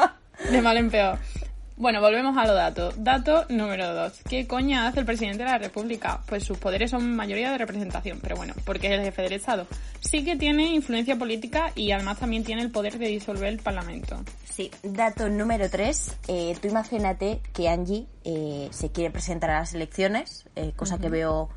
De 0.51 0.61
mal 0.61 0.77
en 0.77 0.91
peor. 0.91 1.19
Bueno, 1.77 2.01
volvemos 2.01 2.37
a 2.37 2.47
los 2.47 2.55
datos. 2.55 2.95
Dato 2.99 3.47
número 3.49 3.93
dos. 3.93 4.21
¿Qué 4.29 4.47
coña 4.47 4.87
hace 4.87 5.01
el 5.01 5.07
presidente 5.07 5.43
de 5.43 5.51
la 5.51 5.59
República? 5.59 6.21
Pues 6.27 6.45
sus 6.45 6.57
poderes 6.57 6.93
son 6.93 7.17
mayoría 7.17 7.51
de 7.51 7.59
representación, 7.59 8.21
pero 8.23 8.37
bueno, 8.37 8.55
porque 8.65 8.87
es 8.87 8.93
el 8.93 9.05
jefe 9.05 9.23
del 9.23 9.33
Estado. 9.33 9.67
Sí 9.99 10.25
que 10.25 10.37
tiene 10.37 10.73
influencia 10.73 11.17
política 11.17 11.73
y 11.75 11.91
además 11.91 12.21
también 12.21 12.45
tiene 12.45 12.63
el 12.63 12.71
poder 12.71 12.97
de 12.99 13.09
disolver 13.09 13.49
el 13.49 13.59
Parlamento. 13.59 14.23
Sí, 14.45 14.71
dato 14.85 15.29
número 15.29 15.69
tres. 15.69 16.17
Eh, 16.29 16.57
tú 16.63 16.69
imagínate 16.69 17.41
que 17.53 17.69
Angie 17.69 18.07
eh, 18.23 18.69
se 18.71 18.93
quiere 18.93 19.11
presentar 19.11 19.51
a 19.51 19.59
las 19.59 19.75
elecciones, 19.75 20.45
eh, 20.55 20.73
cosa 20.77 20.99
que 20.99 21.09
veo... 21.09 21.49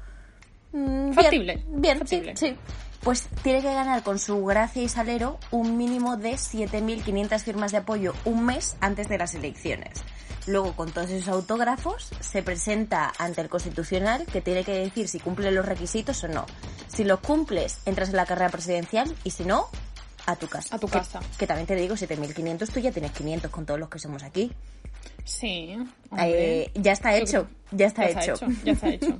Mm, 0.72 1.12
Factible. 1.14 1.64
Bien, 1.70 2.00
Factible. 2.00 2.36
sí 2.36 2.56
pues 3.02 3.28
tiene 3.44 3.62
que 3.62 3.74
ganar 3.74 4.04
con 4.04 4.20
su 4.20 4.44
gracia 4.46 4.84
y 4.84 4.90
salero 4.90 5.40
un 5.52 5.78
mínimo 5.78 6.18
de 6.18 6.34
7.500 6.34 7.40
firmas 7.42 7.72
de 7.72 7.78
apoyo 7.78 8.14
un 8.26 8.46
mes 8.46 8.78
antes 8.82 9.08
de 9.08 9.18
las 9.18 9.36
elecciones. 9.36 10.04
Luego, 10.48 10.74
con 10.74 10.92
todos 10.92 11.10
esos 11.10 11.28
autógrafos, 11.28 12.10
se 12.22 12.42
presenta 12.42 13.12
ante 13.18 13.42
el 13.42 13.50
Constitucional 13.50 14.26
que 14.26 14.42
tiene 14.42 14.64
que 14.64 14.74
decir 14.74 15.10
si 15.10 15.20
cumple 15.20 15.52
los 15.52 15.66
requisitos 15.66 16.24
o 16.24 16.30
no. 16.30 16.46
Si 16.88 17.04
los 17.04 17.20
cumples, 17.20 17.80
entras 17.86 18.10
en 18.10 18.16
la 18.16 18.26
carrera 18.26 18.50
presidencial 18.50 19.14
y 19.26 19.32
si 19.32 19.44
no, 19.44 19.68
a 20.26 20.38
tu 20.38 20.48
casa. 20.48 20.76
A 20.76 20.80
tu 20.80 20.88
casa. 20.88 21.20
Que, 21.38 21.48
también 21.48 21.68
te 21.68 21.76
digo, 21.76 21.96
7.500, 21.96 22.72
tú 22.72 22.80
ya 22.80 22.92
tienes 22.92 23.12
500 23.12 23.52
con 23.52 23.66
todos 23.66 23.80
los 23.80 23.90
que 23.90 24.00
somos 24.00 24.24
aquí. 24.24 24.52
Sí. 25.26 25.78
Eh, 26.18 26.72
ya 26.76 26.94
está 26.94 27.18
hecho, 27.18 27.48
ya 27.72 27.88
está, 27.88 28.08
hecho. 28.08 28.36
Ya 28.64 28.72
está 28.72 28.88
hecho. 28.88 29.20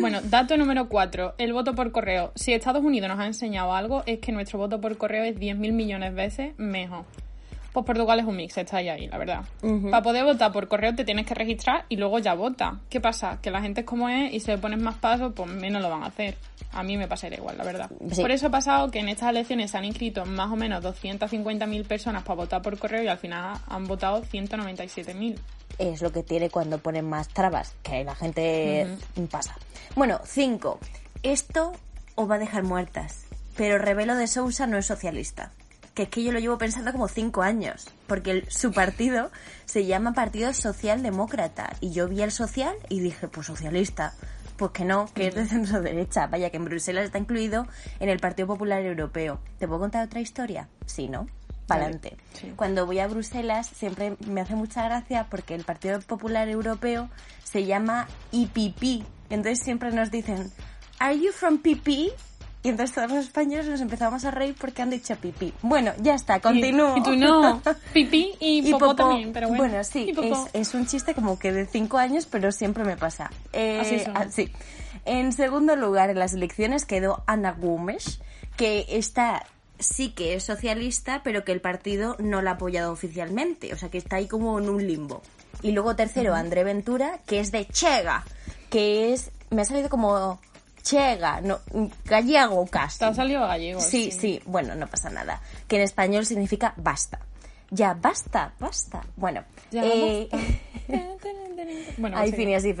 Bueno, 0.00 0.20
dato 0.22 0.56
número 0.56 0.88
cuatro, 0.88 1.34
el 1.38 1.52
voto 1.52 1.74
por 1.74 1.92
correo. 1.92 2.32
Si 2.34 2.52
Estados 2.52 2.82
Unidos 2.82 3.08
nos 3.08 3.18
ha 3.18 3.26
enseñado 3.26 3.74
algo, 3.74 4.02
es 4.06 4.18
que 4.18 4.32
nuestro 4.32 4.58
voto 4.58 4.80
por 4.80 4.96
correo 4.96 5.24
es 5.24 5.36
10.000 5.36 5.72
millones 5.72 6.10
de 6.10 6.16
veces 6.16 6.54
mejor. 6.58 7.04
Pues 7.72 7.86
Portugal 7.86 8.20
es 8.20 8.24
un 8.24 8.36
mix, 8.36 8.56
está 8.56 8.76
ahí, 8.76 8.88
ahí 8.88 9.08
la 9.08 9.18
verdad. 9.18 9.40
Para 9.90 10.00
poder 10.00 10.24
votar 10.24 10.52
por 10.52 10.68
correo 10.68 10.94
te 10.94 11.04
tienes 11.04 11.26
que 11.26 11.34
registrar 11.34 11.86
y 11.88 11.96
luego 11.96 12.20
ya 12.20 12.34
vota. 12.34 12.78
¿Qué 12.88 13.00
pasa? 13.00 13.40
Que 13.42 13.50
la 13.50 13.60
gente 13.60 13.80
es 13.80 13.86
como 13.86 14.08
es 14.08 14.32
y 14.32 14.38
si 14.38 14.52
le 14.52 14.58
pones 14.58 14.80
más 14.80 14.94
pasos, 14.94 15.32
pues 15.34 15.50
menos 15.50 15.82
lo 15.82 15.90
van 15.90 16.04
a 16.04 16.06
hacer. 16.06 16.36
A 16.70 16.84
mí 16.84 16.96
me 16.96 17.08
pasaría 17.08 17.38
igual, 17.38 17.58
la 17.58 17.64
verdad. 17.64 17.90
Por 18.14 18.30
eso 18.30 18.46
ha 18.46 18.50
pasado 18.50 18.92
que 18.92 19.00
en 19.00 19.08
estas 19.08 19.30
elecciones 19.30 19.72
se 19.72 19.78
han 19.78 19.84
inscrito 19.84 20.24
más 20.24 20.52
o 20.52 20.56
menos 20.56 20.84
250.000 20.84 21.84
personas 21.84 22.22
para 22.22 22.36
votar 22.36 22.62
por 22.62 22.78
correo 22.78 23.02
y 23.02 23.08
al 23.08 23.18
final 23.18 23.58
han 23.66 23.86
votado 23.86 24.22
197.000 24.22 25.36
es 25.78 26.02
lo 26.02 26.12
que 26.12 26.22
tiene 26.22 26.50
cuando 26.50 26.78
ponen 26.78 27.08
más 27.08 27.28
trabas, 27.28 27.74
que 27.82 28.04
la 28.04 28.14
gente 28.14 28.86
pasa. 29.30 29.56
Bueno, 29.96 30.20
cinco. 30.24 30.78
Esto 31.22 31.72
os 32.14 32.30
va 32.30 32.36
a 32.36 32.38
dejar 32.38 32.62
muertas, 32.62 33.24
pero 33.56 33.78
Revelo 33.78 34.14
de 34.16 34.26
Sousa 34.26 34.66
no 34.66 34.78
es 34.78 34.86
socialista. 34.86 35.52
Que 35.94 36.04
es 36.04 36.08
que 36.08 36.24
yo 36.24 36.32
lo 36.32 36.40
llevo 36.40 36.58
pensando 36.58 36.90
como 36.90 37.06
cinco 37.06 37.42
años, 37.42 37.86
porque 38.08 38.44
su 38.48 38.72
partido 38.72 39.30
se 39.64 39.86
llama 39.86 40.12
Partido 40.12 40.52
Socialdemócrata, 40.52 41.76
y 41.80 41.92
yo 41.92 42.08
vi 42.08 42.22
el 42.22 42.32
social 42.32 42.74
y 42.88 42.98
dije, 42.98 43.28
pues 43.28 43.46
socialista. 43.46 44.12
Pues 44.56 44.70
que 44.70 44.84
no, 44.84 45.08
que 45.14 45.28
es 45.28 45.34
de 45.34 45.46
centro 45.46 45.80
derecha. 45.82 46.28
Vaya, 46.28 46.50
que 46.50 46.58
en 46.58 46.64
Bruselas 46.64 47.06
está 47.06 47.18
incluido 47.18 47.66
en 47.98 48.08
el 48.08 48.20
Partido 48.20 48.46
Popular 48.46 48.82
Europeo. 48.82 49.40
¿Te 49.58 49.66
puedo 49.66 49.80
contar 49.80 50.06
otra 50.06 50.20
historia? 50.20 50.68
Sí, 50.86 51.08
¿no? 51.08 51.26
Para 51.66 51.84
adelante. 51.84 52.16
Cuando 52.56 52.86
voy 52.86 52.98
a 52.98 53.06
Bruselas 53.06 53.66
siempre 53.66 54.16
me 54.26 54.40
hace 54.40 54.54
mucha 54.54 54.84
gracia 54.84 55.26
porque 55.30 55.54
el 55.54 55.64
Partido 55.64 56.00
Popular 56.00 56.48
Europeo 56.48 57.08
se 57.42 57.64
llama 57.64 58.06
IPP. 58.32 59.06
Entonces 59.30 59.60
siempre 59.60 59.90
nos 59.92 60.10
dicen, 60.10 60.52
¿Are 60.98 61.18
you 61.18 61.32
from 61.32 61.58
PP? 61.58 62.12
Y 62.62 62.70
entonces 62.70 62.94
todos 62.94 63.10
los 63.10 63.26
españoles 63.26 63.66
nos 63.66 63.82
empezamos 63.82 64.24
a 64.24 64.30
reír 64.30 64.56
porque 64.58 64.80
han 64.80 64.88
dicho 64.88 65.14
pipí. 65.16 65.52
Bueno, 65.60 65.92
ya 66.00 66.14
está, 66.14 66.40
continúo. 66.40 66.96
Y, 66.96 67.02
tú 67.02 67.14
no. 67.14 67.60
Pipí 67.92 68.32
y, 68.40 68.72
popó, 68.72 68.94
también, 68.96 69.34
pero 69.34 69.48
bueno. 69.48 69.64
Bueno, 69.64 69.84
sí, 69.84 70.14
es, 70.16 70.38
es, 70.54 70.74
un 70.74 70.86
chiste 70.86 71.14
como 71.14 71.38
que 71.38 71.52
de 71.52 71.66
cinco 71.66 71.98
años, 71.98 72.24
pero 72.24 72.50
siempre 72.52 72.82
me 72.84 72.96
pasa. 72.96 73.30
Eh, 73.52 74.06
así 74.14 74.50
En 75.04 75.34
segundo 75.34 75.76
lugar, 75.76 76.08
en 76.08 76.18
las 76.18 76.32
elecciones 76.32 76.86
quedó 76.86 77.22
Ana 77.26 77.52
Gómez, 77.52 78.22
que 78.56 78.86
está 78.88 79.44
sí 79.78 80.10
que 80.10 80.34
es 80.34 80.44
socialista, 80.44 81.22
pero 81.22 81.44
que 81.44 81.52
el 81.52 81.60
partido 81.60 82.16
no 82.18 82.42
la 82.42 82.50
ha 82.50 82.54
apoyado 82.54 82.92
oficialmente. 82.92 83.72
O 83.72 83.76
sea, 83.76 83.90
que 83.90 83.98
está 83.98 84.16
ahí 84.16 84.26
como 84.26 84.58
en 84.58 84.68
un 84.68 84.86
limbo. 84.86 85.22
Y 85.62 85.72
luego 85.72 85.96
tercero, 85.96 86.34
André 86.34 86.64
Ventura, 86.64 87.20
que 87.26 87.40
es 87.40 87.52
de 87.52 87.66
Chega, 87.66 88.24
que 88.70 89.12
es... 89.12 89.30
Me 89.50 89.62
ha 89.62 89.64
salido 89.64 89.88
como 89.88 90.40
Chega, 90.82 91.40
no, 91.40 91.60
gallego 92.04 92.66
casi. 92.66 92.98
Te 92.98 93.04
ha 93.06 93.14
salido 93.14 93.40
gallego. 93.40 93.80
Sí, 93.80 94.10
sí, 94.10 94.42
bueno, 94.44 94.74
no 94.74 94.86
pasa 94.86 95.08
nada. 95.10 95.40
Que 95.66 95.76
en 95.76 95.82
español 95.82 96.26
significa 96.26 96.74
basta. 96.76 97.20
Ya, 97.70 97.94
basta, 97.94 98.52
basta. 98.60 99.02
Bueno, 99.16 99.44
eh, 99.72 100.28
bueno, 101.96 102.16
Phineas 102.34 102.64
y 102.64 102.74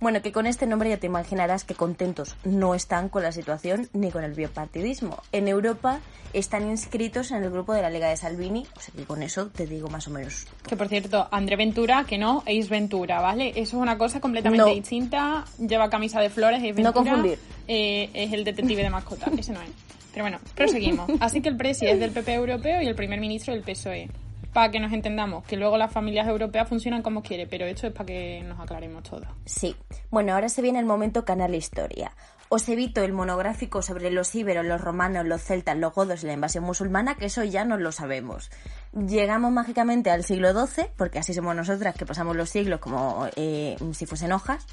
Bueno, 0.00 0.22
que 0.22 0.32
con 0.32 0.46
este 0.46 0.66
nombre 0.66 0.90
ya 0.90 0.98
te 0.98 1.06
imaginarás 1.06 1.64
que 1.64 1.74
contentos 1.74 2.36
no 2.44 2.74
están 2.74 3.08
con 3.08 3.22
la 3.22 3.32
situación 3.32 3.88
ni 3.92 4.10
con 4.10 4.24
el 4.24 4.34
biopartidismo. 4.34 5.22
En 5.32 5.48
Europa 5.48 6.00
están 6.32 6.68
inscritos 6.68 7.30
en 7.30 7.42
el 7.42 7.50
grupo 7.50 7.72
de 7.72 7.82
la 7.82 7.90
Liga 7.90 8.08
de 8.08 8.16
Salvini, 8.16 8.66
o 8.76 8.80
sea 8.80 8.94
que 8.94 9.04
con 9.04 9.22
eso 9.22 9.48
te 9.48 9.66
digo 9.66 9.88
más 9.88 10.06
o 10.08 10.10
menos. 10.10 10.46
Que 10.66 10.76
por 10.76 10.88
cierto, 10.88 11.28
André 11.30 11.56
Ventura, 11.56 12.04
que 12.04 12.18
no, 12.18 12.42
Ace 12.46 12.68
Ventura, 12.68 13.20
¿vale? 13.20 13.50
Eso 13.50 13.76
es 13.76 13.82
una 13.82 13.96
cosa 13.96 14.20
completamente 14.20 14.70
distinta. 14.70 15.44
Lleva 15.58 15.88
camisa 15.90 16.20
de 16.20 16.30
flores, 16.30 16.58
Ace 16.58 16.72
Ventura. 16.72 16.90
No 16.90 16.94
confundir. 16.94 17.38
Eh, 17.66 18.10
es 18.14 18.32
el 18.32 18.44
detective 18.44 18.82
de 18.82 18.90
mascota, 18.90 19.30
ese 19.36 19.52
no 19.52 19.60
es. 19.62 19.70
Pero 20.12 20.24
bueno, 20.24 20.38
proseguimos. 20.54 21.10
Así 21.20 21.40
que 21.40 21.48
el 21.48 21.56
presidente 21.56 21.94
es 21.94 22.00
del 22.00 22.10
PP 22.10 22.34
europeo 22.34 22.82
y 22.82 22.86
el 22.86 22.94
primer 22.94 23.20
ministro 23.20 23.54
del 23.54 23.62
PSOE 23.62 24.08
para 24.52 24.70
que 24.70 24.80
nos 24.80 24.92
entendamos, 24.92 25.44
que 25.44 25.56
luego 25.56 25.76
las 25.76 25.92
familias 25.92 26.26
europeas 26.26 26.68
funcionan 26.68 27.02
como 27.02 27.22
quiere, 27.22 27.46
pero 27.46 27.66
esto 27.66 27.86
es 27.86 27.92
para 27.92 28.06
que 28.06 28.42
nos 28.46 28.58
aclaremos 28.60 29.02
todo. 29.02 29.26
Sí. 29.44 29.76
Bueno, 30.10 30.34
ahora 30.34 30.48
se 30.48 30.62
viene 30.62 30.78
el 30.78 30.86
momento 30.86 31.24
Canal 31.24 31.54
Historia. 31.54 32.12
Os 32.50 32.66
evito 32.70 33.02
el 33.02 33.12
monográfico 33.12 33.82
sobre 33.82 34.10
los 34.10 34.34
íberos, 34.34 34.64
los 34.64 34.80
romanos, 34.80 35.26
los 35.26 35.42
celtas, 35.42 35.76
los 35.76 35.92
godos 35.92 36.24
y 36.24 36.26
la 36.26 36.32
invasión 36.32 36.64
musulmana, 36.64 37.14
que 37.14 37.26
eso 37.26 37.44
ya 37.44 37.66
no 37.66 37.76
lo 37.76 37.92
sabemos. 37.92 38.50
Llegamos 38.94 39.52
mágicamente 39.52 40.10
al 40.10 40.24
siglo 40.24 40.52
XII, 40.54 40.86
porque 40.96 41.18
así 41.18 41.34
somos 41.34 41.54
nosotras, 41.54 41.94
que 41.94 42.06
pasamos 42.06 42.34
los 42.36 42.48
siglos 42.48 42.80
como 42.80 43.28
eh, 43.36 43.76
si 43.92 44.06
fuesen 44.06 44.32
hojas 44.32 44.66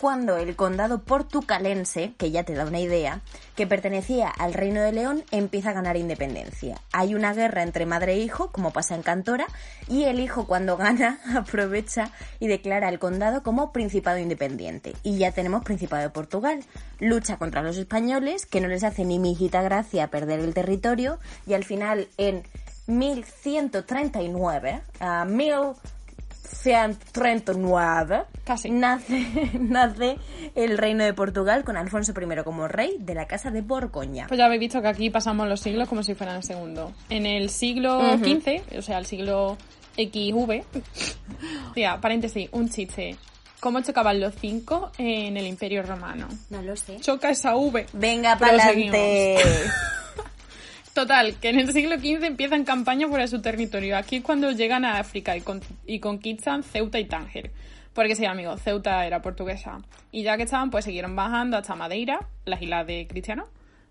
cuando 0.00 0.36
el 0.36 0.54
condado 0.54 1.02
portucalense, 1.02 2.14
que 2.16 2.30
ya 2.30 2.44
te 2.44 2.54
da 2.54 2.64
una 2.64 2.78
idea, 2.78 3.20
que 3.56 3.66
pertenecía 3.66 4.28
al 4.28 4.54
Reino 4.54 4.80
de 4.80 4.92
León, 4.92 5.24
empieza 5.30 5.70
a 5.70 5.72
ganar 5.72 5.96
independencia. 5.96 6.80
Hay 6.92 7.14
una 7.14 7.34
guerra 7.34 7.64
entre 7.64 7.84
madre 7.84 8.12
e 8.14 8.18
hijo, 8.18 8.52
como 8.52 8.72
pasa 8.72 8.94
en 8.94 9.02
Cantora, 9.02 9.46
y 9.88 10.04
el 10.04 10.20
hijo 10.20 10.46
cuando 10.46 10.76
gana 10.76 11.18
aprovecha 11.36 12.12
y 12.38 12.46
declara 12.46 12.88
el 12.88 13.00
condado 13.00 13.42
como 13.42 13.72
Principado 13.72 14.18
Independiente. 14.18 14.94
Y 15.02 15.18
ya 15.18 15.32
tenemos 15.32 15.64
Principado 15.64 16.02
de 16.02 16.10
Portugal. 16.10 16.64
Lucha 17.00 17.36
contra 17.38 17.62
los 17.62 17.76
españoles, 17.76 18.46
que 18.46 18.60
no 18.60 18.68
les 18.68 18.84
hace 18.84 19.04
ni 19.04 19.18
mijita 19.18 19.62
gracia 19.62 20.08
perder 20.08 20.38
el 20.40 20.54
territorio, 20.54 21.18
y 21.46 21.54
al 21.54 21.64
final 21.64 22.08
en 22.18 22.44
1139, 22.86 24.82
a 25.00 25.24
1939 25.24 25.97
Casi. 28.44 28.70
Nace, 28.70 29.26
nace 29.60 30.16
el 30.54 30.78
reino 30.78 31.04
de 31.04 31.12
Portugal 31.14 31.64
con 31.64 31.76
Alfonso 31.76 32.12
I 32.12 32.42
como 32.42 32.68
rey 32.68 32.96
de 32.98 33.14
la 33.14 33.26
casa 33.26 33.50
de 33.50 33.60
Borgoña. 33.60 34.26
Pues 34.28 34.38
ya 34.38 34.46
habéis 34.46 34.60
visto 34.60 34.82
que 34.82 34.88
aquí 34.88 35.10
pasamos 35.10 35.48
los 35.48 35.60
siglos 35.60 35.88
como 35.88 36.02
si 36.02 36.14
fueran 36.14 36.36
el 36.36 36.42
segundo. 36.42 36.92
En 37.10 37.26
el 37.26 37.50
siglo 37.50 38.00
XV, 38.18 38.78
o 38.78 38.82
sea, 38.82 38.98
el 38.98 39.06
siglo 39.06 39.56
XV, 39.96 40.64
tía, 41.74 41.98
paréntesis, 42.00 42.48
un 42.52 42.68
chiste. 42.68 43.16
¿Cómo 43.60 43.80
chocaban 43.80 44.20
los 44.20 44.34
cinco 44.36 44.92
en 44.98 45.36
el 45.36 45.46
Imperio 45.46 45.82
Romano? 45.82 46.28
No 46.50 46.62
lo 46.62 46.76
sé. 46.76 47.00
Choca 47.00 47.30
esa 47.30 47.56
V. 47.56 47.86
Venga, 47.92 48.38
para 48.38 48.62
adelante. 48.62 49.36
Total, 50.98 51.36
que 51.36 51.50
en 51.50 51.60
el 51.60 51.72
siglo 51.72 51.96
XV 51.96 52.24
empiezan 52.24 52.64
campañas 52.64 53.08
por 53.08 53.28
su 53.28 53.40
territorio. 53.40 53.96
Aquí 53.96 54.16
es 54.16 54.24
cuando 54.24 54.50
llegan 54.50 54.84
a 54.84 54.98
África 54.98 55.36
y, 55.36 55.44
y 55.86 56.00
conquistan 56.00 56.64
Ceuta 56.64 56.98
y 56.98 57.04
Tánger. 57.04 57.52
Porque 57.94 58.16
sí, 58.16 58.24
amigos, 58.24 58.60
Ceuta 58.62 59.06
era 59.06 59.22
portuguesa. 59.22 59.78
Y 60.10 60.24
ya 60.24 60.36
que 60.36 60.42
estaban, 60.42 60.72
pues 60.72 60.86
siguieron 60.86 61.14
bajando 61.14 61.56
hasta 61.56 61.76
Madeira, 61.76 62.26
las 62.46 62.60
islas 62.60 62.84
de 62.88 63.06
Cristiano 63.06 63.46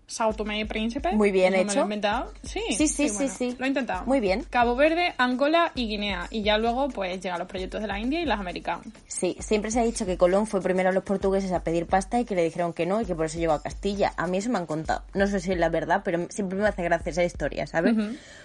Sao 0.08 0.32
Tomé 0.32 0.58
y 0.60 0.64
Príncipe. 0.64 1.12
Muy 1.12 1.30
bien 1.30 1.54
hecho. 1.54 1.74
lo 1.74 1.80
he 1.80 1.82
inventado? 1.82 2.32
Sí, 2.42 2.62
sí, 2.70 2.88
sí, 2.88 3.10
sí, 3.10 3.28
sí, 3.28 3.54
Lo 3.58 3.66
he 3.66 3.68
intentado. 3.68 4.06
Muy 4.06 4.20
bien. 4.20 4.42
Cabo 4.48 4.74
Verde, 4.74 5.14
Angola 5.18 5.70
y 5.74 5.86
Guinea. 5.86 6.26
Y 6.30 6.42
ya 6.42 6.56
luego, 6.56 6.88
pues, 6.88 7.20
llegan 7.20 7.38
los 7.38 7.46
proyectos 7.46 7.82
de 7.82 7.88
la 7.88 8.00
India 8.00 8.18
y 8.20 8.24
las 8.24 8.40
Américas. 8.40 8.78
Sí, 9.06 9.36
siempre 9.38 9.70
se 9.70 9.80
ha 9.80 9.84
dicho 9.84 10.06
que 10.06 10.16
Colón 10.16 10.46
fue 10.46 10.62
primero 10.62 10.88
a 10.88 10.92
los 10.92 11.04
portugueses 11.04 11.52
a 11.52 11.62
pedir 11.62 11.86
pasta 11.86 12.18
y 12.18 12.24
que 12.24 12.34
le 12.34 12.42
dijeron 12.42 12.72
que 12.72 12.86
no 12.86 13.02
y 13.02 13.04
que 13.04 13.14
por 13.14 13.26
eso 13.26 13.38
llegó 13.38 13.52
a 13.52 13.62
Castilla. 13.62 14.14
A 14.16 14.26
mí 14.26 14.38
eso 14.38 14.48
me 14.48 14.56
han 14.56 14.66
contado. 14.66 15.02
No 15.12 15.26
sé 15.26 15.40
si 15.40 15.52
es 15.52 15.58
la 15.58 15.68
verdad, 15.68 16.00
pero 16.02 16.26
siempre 16.30 16.58
me 16.58 16.66
hace 16.66 16.82
gracia 16.82 17.10
esa 17.10 17.24
historia, 17.24 17.66
¿sabes? 17.66 17.94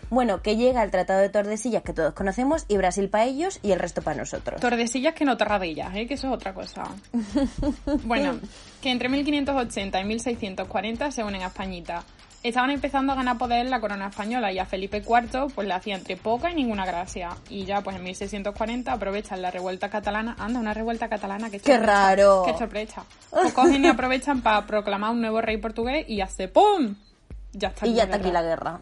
Bueno, 0.09 0.41
que 0.41 0.57
llega 0.57 0.83
el 0.83 0.91
Tratado 0.91 1.21
de 1.21 1.29
Tordesillas 1.29 1.83
que 1.83 1.93
todos 1.93 2.13
conocemos 2.13 2.65
y 2.67 2.75
Brasil 2.75 3.07
para 3.07 3.23
ellos 3.23 3.59
y 3.63 3.71
el 3.71 3.79
resto 3.79 4.01
para 4.01 4.17
nosotros. 4.17 4.59
Tordesillas 4.59 5.13
que 5.13 5.23
no 5.23 5.37
Tarradillas, 5.37 5.95
¿eh? 5.95 6.07
Que 6.07 6.15
eso 6.15 6.27
es 6.27 6.33
otra 6.33 6.53
cosa. 6.53 6.83
bueno, 8.03 8.39
que 8.83 8.91
entre 8.91 9.07
1580 9.07 10.01
y 10.01 10.03
1640 10.03 11.11
se 11.11 11.23
unen 11.23 11.41
a 11.41 11.47
Españita 11.47 12.03
estaban 12.43 12.69
empezando 12.69 13.13
a 13.13 13.15
ganar 13.15 13.37
poder 13.37 13.65
la 13.67 13.79
corona 13.79 14.07
española 14.07 14.51
y 14.51 14.59
a 14.59 14.65
Felipe 14.65 14.97
IV 14.97 15.47
pues 15.55 15.65
le 15.65 15.73
hacía 15.73 15.95
entre 15.95 16.17
poca 16.17 16.51
y 16.51 16.55
ninguna 16.55 16.85
gracia. 16.85 17.29
Y 17.49 17.63
ya 17.63 17.79
pues 17.79 17.95
en 17.95 18.03
1640 18.03 18.91
aprovechan 18.91 19.41
la 19.41 19.49
revuelta 19.49 19.89
catalana. 19.89 20.35
Anda, 20.37 20.59
una 20.59 20.73
revuelta 20.73 21.07
catalana 21.07 21.49
que 21.49 21.61
¡Qué 21.61 21.77
raro! 21.77 22.43
¡Qué 22.45 22.57
sorpresa! 22.57 23.05
Pues 23.29 23.53
cogen 23.53 23.85
y 23.85 23.87
aprovechan 23.87 24.41
para 24.41 24.67
proclamar 24.67 25.11
un 25.11 25.21
nuevo 25.21 25.39
rey 25.39 25.55
portugués 25.55 26.05
y 26.09 26.19
hace 26.19 26.49
¡pum! 26.49 26.95
Ya 27.53 27.69
está 27.69 27.87
y 27.87 27.93
ya 27.93 28.03
está 28.03 28.17
aquí 28.17 28.31
la 28.31 28.41
guerra. 28.41 28.81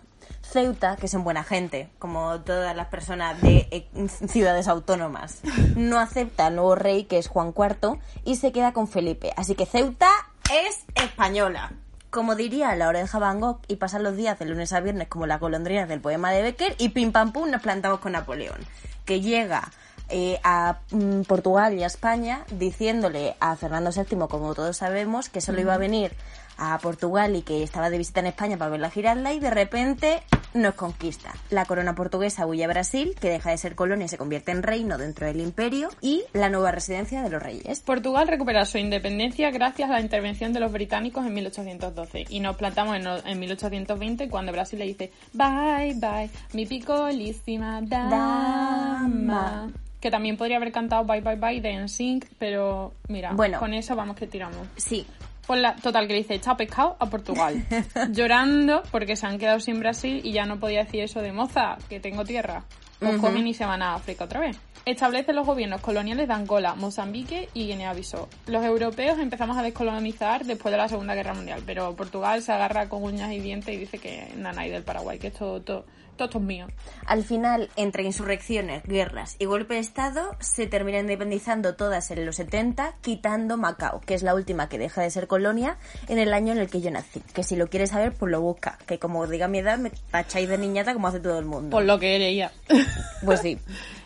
Ceuta, 0.51 0.97
que 0.97 1.07
son 1.07 1.23
buena 1.23 1.43
gente, 1.43 1.89
como 1.97 2.41
todas 2.41 2.75
las 2.75 2.87
personas 2.87 3.41
de 3.41 3.67
eh, 3.71 3.87
ciudades 4.27 4.67
autónomas, 4.67 5.41
no 5.77 5.97
acepta 5.97 6.47
al 6.47 6.55
nuevo 6.55 6.75
rey, 6.75 7.05
que 7.05 7.17
es 7.17 7.29
Juan 7.29 7.53
IV, 7.57 7.99
y 8.25 8.35
se 8.35 8.51
queda 8.51 8.73
con 8.73 8.89
Felipe. 8.89 9.31
Así 9.37 9.55
que 9.55 9.65
Ceuta 9.65 10.09
es 10.51 10.83
española. 11.01 11.71
Como 12.09 12.35
diría 12.35 12.75
la 12.75 12.89
oreja 12.89 13.17
Van 13.19 13.39
Gogh, 13.39 13.61
y 13.69 13.77
pasan 13.77 14.03
los 14.03 14.17
días 14.17 14.37
de 14.39 14.45
lunes 14.45 14.73
a 14.73 14.81
viernes 14.81 15.07
como 15.07 15.25
las 15.25 15.39
golondrinas 15.39 15.87
del 15.87 16.01
poema 16.01 16.31
de 16.31 16.41
Becker, 16.41 16.75
y 16.77 16.89
pim 16.89 17.13
pam 17.13 17.31
pum 17.31 17.49
nos 17.49 17.61
plantamos 17.61 17.99
con 17.99 18.11
Napoleón, 18.11 18.59
que 19.05 19.21
llega 19.21 19.71
eh, 20.09 20.41
a 20.43 20.79
mm, 20.91 21.21
Portugal 21.21 21.73
y 21.73 21.83
a 21.83 21.87
España 21.87 22.43
diciéndole 22.51 23.37
a 23.39 23.55
Fernando 23.55 23.91
VII, 23.95 24.27
como 24.29 24.53
todos 24.53 24.75
sabemos, 24.75 25.29
que 25.29 25.39
solo 25.39 25.61
iba 25.61 25.75
a 25.75 25.77
venir 25.77 26.11
a 26.57 26.77
Portugal 26.79 27.35
y 27.35 27.41
que 27.41 27.63
estaba 27.63 27.89
de 27.89 27.97
visita 27.97 28.19
en 28.19 28.27
España 28.27 28.57
para 28.57 28.71
verla 28.71 28.89
girarla 28.89 29.33
y 29.33 29.39
de 29.39 29.49
repente 29.49 30.23
nos 30.53 30.75
conquista. 30.75 31.33
La 31.49 31.65
corona 31.65 31.95
portuguesa 31.95 32.45
huye 32.45 32.63
a 32.63 32.67
Brasil, 32.67 33.15
que 33.19 33.29
deja 33.29 33.51
de 33.51 33.57
ser 33.57 33.75
colonia 33.75 34.05
y 34.05 34.09
se 34.09 34.17
convierte 34.17 34.51
en 34.51 34.63
reino 34.63 34.97
dentro 34.97 35.27
del 35.27 35.39
imperio, 35.39 35.89
y 36.01 36.23
la 36.33 36.49
nueva 36.49 36.71
residencia 36.71 37.21
de 37.21 37.29
los 37.29 37.41
reyes. 37.41 37.79
Portugal 37.81 38.27
recupera 38.27 38.65
su 38.65 38.77
independencia 38.77 39.51
gracias 39.51 39.89
a 39.89 39.93
la 39.93 40.01
intervención 40.01 40.53
de 40.53 40.59
los 40.59 40.71
británicos 40.71 41.25
en 41.25 41.33
1812 41.33 42.25
y 42.29 42.39
nos 42.39 42.55
plantamos 42.55 42.97
en, 42.97 43.39
1820 43.39 44.29
cuando 44.29 44.51
Brasil 44.51 44.79
le 44.79 44.85
dice 44.85 45.11
bye 45.33 45.93
bye, 45.95 46.29
mi 46.53 46.65
picolísima 46.65 47.81
dama. 47.81 49.69
Que 49.99 50.09
también 50.09 50.35
podría 50.35 50.57
haber 50.57 50.71
cantado 50.71 51.05
Bye 51.05 51.21
Bye 51.21 51.35
Bye 51.35 51.61
de 51.61 51.77
NSYNC, 51.77 52.25
pero 52.39 52.91
mira, 53.07 53.33
bueno, 53.33 53.59
con 53.59 53.73
eso 53.75 53.95
vamos 53.95 54.15
que 54.15 54.25
tiramos. 54.25 54.67
Sí, 54.75 55.05
pues 55.47 55.61
la, 55.61 55.75
total, 55.75 56.07
que 56.07 56.13
le 56.13 56.19
dice, 56.19 56.39
chao 56.39 56.57
pescado 56.57 56.95
a 56.99 57.09
Portugal. 57.09 57.65
Llorando 58.11 58.83
porque 58.91 59.15
se 59.15 59.25
han 59.25 59.37
quedado 59.37 59.59
sin 59.59 59.79
Brasil 59.79 60.21
y 60.23 60.31
ya 60.31 60.45
no 60.45 60.59
podía 60.59 60.83
decir 60.83 61.01
eso 61.01 61.21
de 61.21 61.31
moza, 61.31 61.77
que 61.89 61.99
tengo 61.99 62.23
tierra. 62.25 62.63
Pues 62.99 63.17
comen 63.17 63.47
y 63.47 63.55
se 63.55 63.65
van 63.65 63.81
a 63.81 63.95
África 63.95 64.25
otra 64.25 64.41
vez. 64.41 64.59
Establece 64.85 65.33
los 65.33 65.45
gobiernos 65.45 65.81
coloniales 65.81 66.27
de 66.27 66.33
Angola, 66.33 66.75
Mozambique 66.75 67.49
y 67.53 67.67
Guinea-Bissau. 67.67 68.27
Los 68.47 68.63
europeos 68.63 69.19
empezamos 69.19 69.57
a 69.57 69.63
descolonizar 69.63 70.45
después 70.45 70.71
de 70.71 70.77
la 70.77 70.87
Segunda 70.87 71.15
Guerra 71.15 71.33
Mundial, 71.33 71.61
pero 71.65 71.95
Portugal 71.95 72.41
se 72.41 72.51
agarra 72.51 72.89
con 72.89 73.03
uñas 73.03 73.31
y 73.31 73.39
dientes 73.39 73.73
y 73.73 73.77
dice 73.77 73.99
que 73.99 74.31
nada, 74.35 74.65
y 74.65 74.69
del 74.69 74.83
Paraguay, 74.83 75.19
que 75.19 75.27
esto 75.27 75.61
todo, 75.61 75.85
todo 76.17 76.39
mío. 76.39 76.67
Al 77.05 77.23
final, 77.23 77.69
entre 77.75 78.03
insurrecciones, 78.03 78.83
guerras 78.83 79.35
y 79.39 79.45
golpe 79.45 79.75
de 79.75 79.79
Estado, 79.79 80.35
se 80.39 80.67
terminan 80.67 81.01
independizando 81.01 81.75
todas 81.75 82.11
en 82.11 82.25
los 82.25 82.35
70, 82.35 82.93
quitando 83.01 83.57
Macao, 83.57 84.01
que 84.01 84.13
es 84.13 84.23
la 84.23 84.35
última 84.35 84.69
que 84.69 84.77
deja 84.77 85.01
de 85.01 85.09
ser 85.09 85.27
colonia 85.27 85.77
en 86.07 86.19
el 86.19 86.33
año 86.33 86.51
en 86.53 86.59
el 86.59 86.69
que 86.69 86.81
yo 86.81 86.91
nací. 86.91 87.21
Que 87.33 87.43
si 87.43 87.55
lo 87.55 87.67
quieres 87.67 87.91
saber, 87.91 88.13
pues 88.13 88.31
lo 88.31 88.41
busca. 88.41 88.77
Que 88.85 88.99
como 88.99 89.25
diga 89.27 89.47
mi 89.47 89.59
edad, 89.59 89.77
me 89.77 89.91
tacháis 90.11 90.47
de 90.49 90.57
niñata 90.57 90.93
como 90.93 91.07
hace 91.07 91.19
todo 91.19 91.39
el 91.39 91.45
mundo. 91.45 91.69
Por 91.69 91.85
lo 91.85 91.99
que 91.99 92.17
leía. 92.19 92.51
Pues 93.23 93.41
sí. 93.41 93.59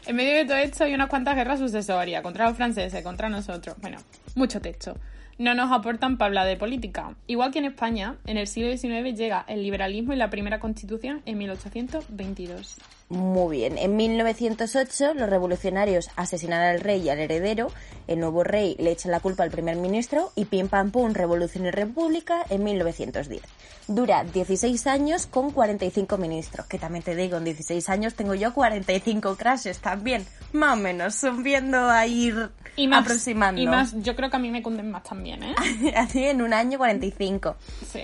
en 0.07 0.15
medio 0.17 0.35
de 0.35 0.43
todo 0.43 0.57
esto 0.57 0.83
hay 0.83 0.93
unas 0.93 1.07
cuantas 1.07 1.37
guerras 1.37 1.57
sucesorias 1.57 2.21
contra 2.21 2.49
los 2.49 2.57
franceses, 2.57 3.01
contra 3.01 3.29
nosotros. 3.29 3.77
Bueno, 3.79 3.97
mucho 4.35 4.59
texto 4.59 4.95
no 5.37 5.53
nos 5.53 5.71
aportan 5.71 6.17
para 6.17 6.27
hablar 6.27 6.47
de 6.47 6.57
política. 6.57 7.15
Igual 7.27 7.51
que 7.51 7.59
en 7.59 7.65
España, 7.65 8.15
en 8.25 8.37
el 8.37 8.47
siglo 8.47 8.75
XIX 8.75 9.17
llega 9.17 9.45
el 9.47 9.63
liberalismo 9.63 10.13
y 10.13 10.17
la 10.17 10.29
primera 10.29 10.59
constitución 10.59 11.21
en 11.25 11.37
1822. 11.37 12.77
Muy 13.09 13.57
bien. 13.57 13.77
En 13.77 13.95
1908 13.95 15.13
los 15.13 15.29
revolucionarios 15.29 16.09
asesinan 16.15 16.61
al 16.61 16.79
rey 16.79 17.01
y 17.01 17.09
al 17.09 17.19
heredero. 17.19 17.71
El 18.07 18.19
nuevo 18.19 18.43
rey 18.43 18.75
le 18.79 18.91
echa 18.91 19.09
la 19.09 19.19
culpa 19.19 19.43
al 19.43 19.51
primer 19.51 19.75
ministro 19.77 20.31
y 20.35 20.45
pim 20.45 20.69
pam 20.69 20.89
pum, 20.89 21.13
revolución 21.13 21.67
y 21.67 21.71
república 21.71 22.43
en 22.49 22.63
1910. 22.63 23.43
Dura 23.87 24.23
16 24.23 24.87
años 24.87 25.27
con 25.27 25.51
45 25.51 26.17
ministros. 26.17 26.65
Que 26.65 26.79
también 26.79 27.03
te 27.03 27.15
digo, 27.15 27.37
en 27.37 27.43
16 27.43 27.87
años 27.89 28.15
tengo 28.15 28.33
yo 28.33 28.53
45 28.55 29.35
crashes 29.35 29.77
también. 29.79 30.25
Más 30.53 30.73
o 30.73 30.81
menos, 30.81 31.13
subiendo 31.13 31.87
a 31.87 32.07
ir 32.07 32.49
y 32.75 32.87
más, 32.87 33.03
aproximando. 33.03 33.61
Y 33.61 33.67
más, 33.67 33.93
yo 34.01 34.15
creo 34.15 34.31
que 34.31 34.37
a 34.37 34.39
mí 34.39 34.49
me 34.49 34.63
cunden 34.63 34.89
más 34.89 35.03
también, 35.03 35.43
¿eh? 35.43 35.53
Así 35.95 36.25
en 36.25 36.41
un 36.41 36.53
año 36.53 36.79
45. 36.79 37.55
Sí. 37.91 38.01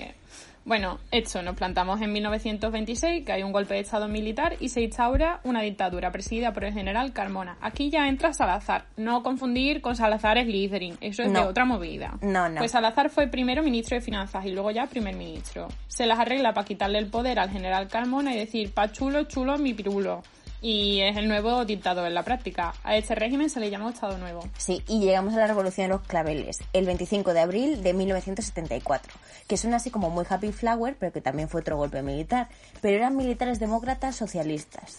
Bueno, 0.64 1.00
hecho, 1.10 1.42
nos 1.42 1.56
plantamos 1.56 2.00
en 2.00 2.12
1926, 2.12 3.24
que 3.26 3.32
hay 3.32 3.42
un 3.42 3.50
golpe 3.50 3.74
de 3.74 3.80
Estado 3.80 4.06
militar 4.06 4.56
y 4.60 4.68
se 4.68 4.80
instaura 4.80 5.40
una 5.42 5.60
dictadura 5.60 6.12
presidida 6.12 6.52
por 6.52 6.64
el 6.64 6.72
general 6.72 7.12
Carmona. 7.12 7.56
Aquí 7.60 7.90
ya 7.90 8.06
entra 8.06 8.32
Salazar. 8.32 8.84
No 8.96 9.22
confundir 9.22 9.80
con 9.80 9.96
Salazar 9.96 10.40
Slytherin, 10.40 10.98
eso 11.00 11.22
es 11.22 11.32
de 11.32 11.40
otra 11.40 11.64
movida. 11.64 12.16
No, 12.20 12.48
no. 12.48 12.58
Pues 12.58 12.70
Salazar 12.70 13.10
fue 13.10 13.26
primero 13.26 13.62
ministro 13.62 13.96
de 13.96 14.00
Finanzas 14.02 14.46
y 14.46 14.52
luego 14.52 14.70
ya 14.70 14.86
primer 14.86 15.16
ministro. 15.16 15.68
Se 15.88 16.06
las 16.06 16.18
arregla 16.18 16.54
para 16.54 16.66
quitarle 16.66 16.98
el 16.98 17.06
poder 17.06 17.40
al 17.40 17.50
general 17.50 17.88
Carmona 17.88 18.32
y 18.34 18.38
decir, 18.38 18.72
pa 18.72 18.92
chulo, 18.92 19.24
chulo, 19.24 19.58
mi 19.58 19.74
pirulo 19.74 20.22
y 20.62 21.00
es 21.00 21.16
el 21.16 21.28
nuevo 21.28 21.64
dictador 21.64 22.06
en 22.06 22.14
la 22.14 22.22
práctica. 22.22 22.72
A 22.84 22.96
este 22.96 23.16
régimen 23.16 23.50
se 23.50 23.58
le 23.58 23.68
llamó 23.68 23.90
Estado 23.90 24.16
Nuevo. 24.16 24.48
Sí, 24.56 24.82
y 24.86 25.00
llegamos 25.00 25.34
a 25.34 25.38
la 25.38 25.48
Revolución 25.48 25.88
de 25.88 25.94
los 25.94 26.02
Claveles, 26.02 26.60
el 26.72 26.86
25 26.86 27.34
de 27.34 27.40
abril 27.40 27.82
de 27.82 27.92
1974, 27.92 29.12
que 29.48 29.56
suena 29.56 29.76
así 29.76 29.90
como 29.90 30.08
muy 30.08 30.24
happy 30.28 30.52
flower, 30.52 30.96
pero 30.98 31.12
que 31.12 31.20
también 31.20 31.48
fue 31.48 31.60
otro 31.60 31.76
golpe 31.76 32.00
militar. 32.02 32.48
Pero 32.80 32.96
eran 32.96 33.16
militares 33.16 33.58
demócratas 33.58 34.14
socialistas. 34.14 34.98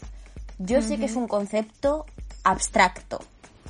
Yo 0.60 0.82
sé 0.82 0.97
que 0.97 1.06
es 1.06 1.15
un 1.15 1.28
concepto 1.28 2.06
abstracto, 2.43 3.19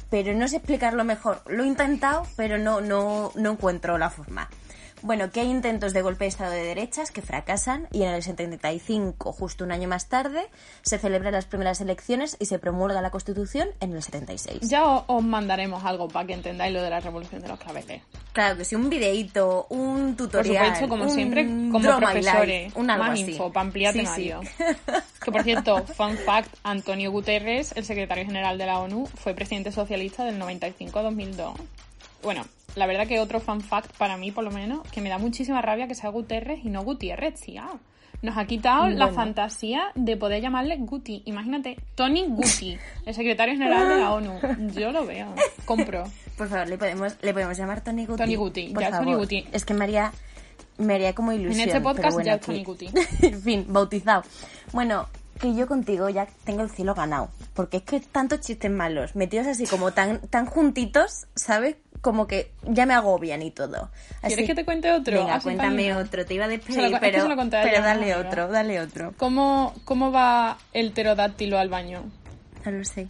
pero 0.09 0.33
no 0.33 0.47
sé 0.47 0.57
explicarlo 0.57 1.03
mejor. 1.03 1.41
Lo 1.47 1.63
he 1.63 1.67
intentado, 1.67 2.23
pero 2.35 2.57
no, 2.57 2.81
no, 2.81 3.31
no 3.35 3.51
encuentro 3.51 3.97
la 3.97 4.09
forma. 4.09 4.49
Bueno, 5.03 5.31
que 5.31 5.41
hay 5.41 5.49
intentos 5.49 5.91
de 5.91 6.01
golpe 6.01 6.23
de 6.23 6.29
Estado 6.29 6.51
de 6.51 6.63
derechas 6.63 7.11
que 7.11 7.21
fracasan 7.21 7.89
y 7.91 8.03
en 8.03 8.13
el 8.13 8.23
75, 8.23 9.33
justo 9.33 9.65
un 9.65 9.73
año 9.73 9.89
más 9.89 10.07
tarde, 10.07 10.47
se 10.81 10.97
celebran 10.97 11.33
las 11.33 11.45
primeras 11.45 11.81
elecciones 11.81 12.37
y 12.39 12.45
se 12.45 12.57
promulga 12.57 13.01
la 13.01 13.11
Constitución 13.11 13.67
en 13.81 13.91
el 13.91 14.01
76. 14.01 14.61
Ya 14.61 14.85
os 14.85 15.21
mandaremos 15.21 15.83
algo 15.83 16.07
para 16.07 16.25
que 16.25 16.33
entendáis 16.33 16.73
lo 16.73 16.81
de 16.81 16.89
la 16.89 17.01
Revolución 17.01 17.41
de 17.41 17.49
los 17.49 17.59
Claveles. 17.59 18.01
Claro 18.31 18.55
que 18.55 18.63
sí, 18.63 18.75
un 18.75 18.89
videíto, 18.89 19.67
un 19.67 20.15
tutorial. 20.15 20.67
Por 20.67 20.75
supuesto, 20.75 20.87
como 20.87 21.09
siempre, 21.09 21.45
como 21.45 21.97
profesores. 21.97 22.73
una 22.75 22.95
más 22.95 23.19
info 23.19 23.51
para 23.51 23.65
ampliar 23.65 23.93
temario. 23.93 24.39
que 25.21 25.31
por 25.33 25.43
cierto, 25.43 25.85
fun 25.85 26.17
fact, 26.17 26.55
Antonio 26.63 27.11
Guterres, 27.11 27.73
el 27.75 27.83
secretario 27.83 28.25
general 28.25 28.57
de 28.57 28.67
la 28.67 28.79
ONU, 28.79 29.05
fue 29.07 29.33
presidente 29.33 29.73
socialista 29.73 30.23
del 30.23 30.39
95 30.39 30.97
a 30.97 31.03
2002. 31.03 31.55
Bueno, 32.23 32.45
la 32.75 32.85
verdad 32.87 33.07
que 33.07 33.19
otro 33.19 33.39
fan 33.39 33.61
fact 33.61 33.95
para 33.97 34.17
mí, 34.17 34.31
por 34.31 34.43
lo 34.43 34.51
menos, 34.51 34.87
que 34.89 35.01
me 35.01 35.09
da 35.09 35.17
muchísima 35.17 35.61
rabia 35.61 35.87
que 35.87 35.95
sea 35.95 36.09
Guterres 36.09 36.63
y 36.63 36.69
no 36.69 36.83
Gutiérrez, 36.83 37.39
tía. 37.39 37.67
nos 38.21 38.37
ha 38.37 38.45
quitado 38.45 38.89
la 38.89 39.09
fantasía 39.09 39.91
de 39.95 40.17
poder 40.17 40.41
llamarle 40.41 40.77
Guti. 40.77 41.21
Imagínate, 41.25 41.77
Tony 41.95 42.25
Guti, 42.27 42.77
el 43.05 43.13
secretario 43.13 43.53
general 43.55 43.87
de 43.87 43.99
la 43.99 44.11
ONU. 44.13 44.39
Yo 44.73 44.91
lo 44.91 45.05
veo, 45.05 45.33
compro. 45.65 46.03
Por 46.37 46.47
favor, 46.47 46.67
le 46.67 46.77
podemos, 46.77 47.15
le 47.21 47.33
podemos 47.33 47.57
llamar 47.57 47.81
Tony 47.81 48.05
Guti. 48.05 48.17
Tony 48.17 48.35
Guti, 48.35 48.73
ya 48.73 48.87
es 48.87 48.97
Tony 48.97 49.13
Guti. 49.13 49.47
Es 49.51 49.65
que 49.65 49.73
me 49.73 49.83
haría, 49.83 50.11
me 50.77 50.95
haría 50.95 51.13
como 51.13 51.31
ilusión. 51.31 51.61
En 51.61 51.67
este 51.67 51.81
podcast 51.81 52.19
ya 52.23 52.35
es 52.35 52.41
Tony 52.41 52.63
Guti. 52.63 52.89
en 53.21 53.41
fin, 53.41 53.65
bautizado. 53.67 54.23
Bueno, 54.71 55.07
que 55.39 55.53
yo 55.53 55.67
contigo 55.67 56.09
ya 56.09 56.27
tengo 56.45 56.61
el 56.63 56.69
cielo 56.69 56.95
ganado. 56.95 57.29
Porque 57.53 57.77
es 57.77 57.83
que 57.83 57.99
tantos 57.99 58.39
chistes 58.39 58.71
malos, 58.71 59.15
metidos 59.15 59.47
así 59.47 59.67
como 59.67 59.91
tan, 59.91 60.19
tan 60.27 60.45
juntitos, 60.45 61.27
¿sabes? 61.35 61.75
Como 62.03 62.27
que 62.27 62.51
ya 62.63 62.85
me 62.85 62.93
agobian 62.93 63.41
y 63.41 63.49
todo. 63.49 63.89
¿Quieres 64.21 64.45
que 64.45 64.53
te 64.53 64.65
cuente 64.65 64.91
otro? 64.91 65.19
Venga, 65.19 65.39
cuéntame 65.39 65.95
otro. 65.95 66.25
Te 66.25 66.33
iba 66.33 66.45
a 66.45 66.47
despedir, 66.49 66.97
pero, 66.99 67.25
pero 67.49 67.81
dale 67.81 68.13
otro, 68.15 68.49
dale 68.49 68.81
otro. 68.81 69.13
¿Cómo, 69.15 69.73
¿Cómo 69.85 70.11
va 70.11 70.57
el 70.73 70.91
pterodáctilo 70.91 71.57
al 71.57 71.69
baño? 71.69 72.03
No 72.65 72.71
lo 72.71 72.83
sé. 72.83 73.07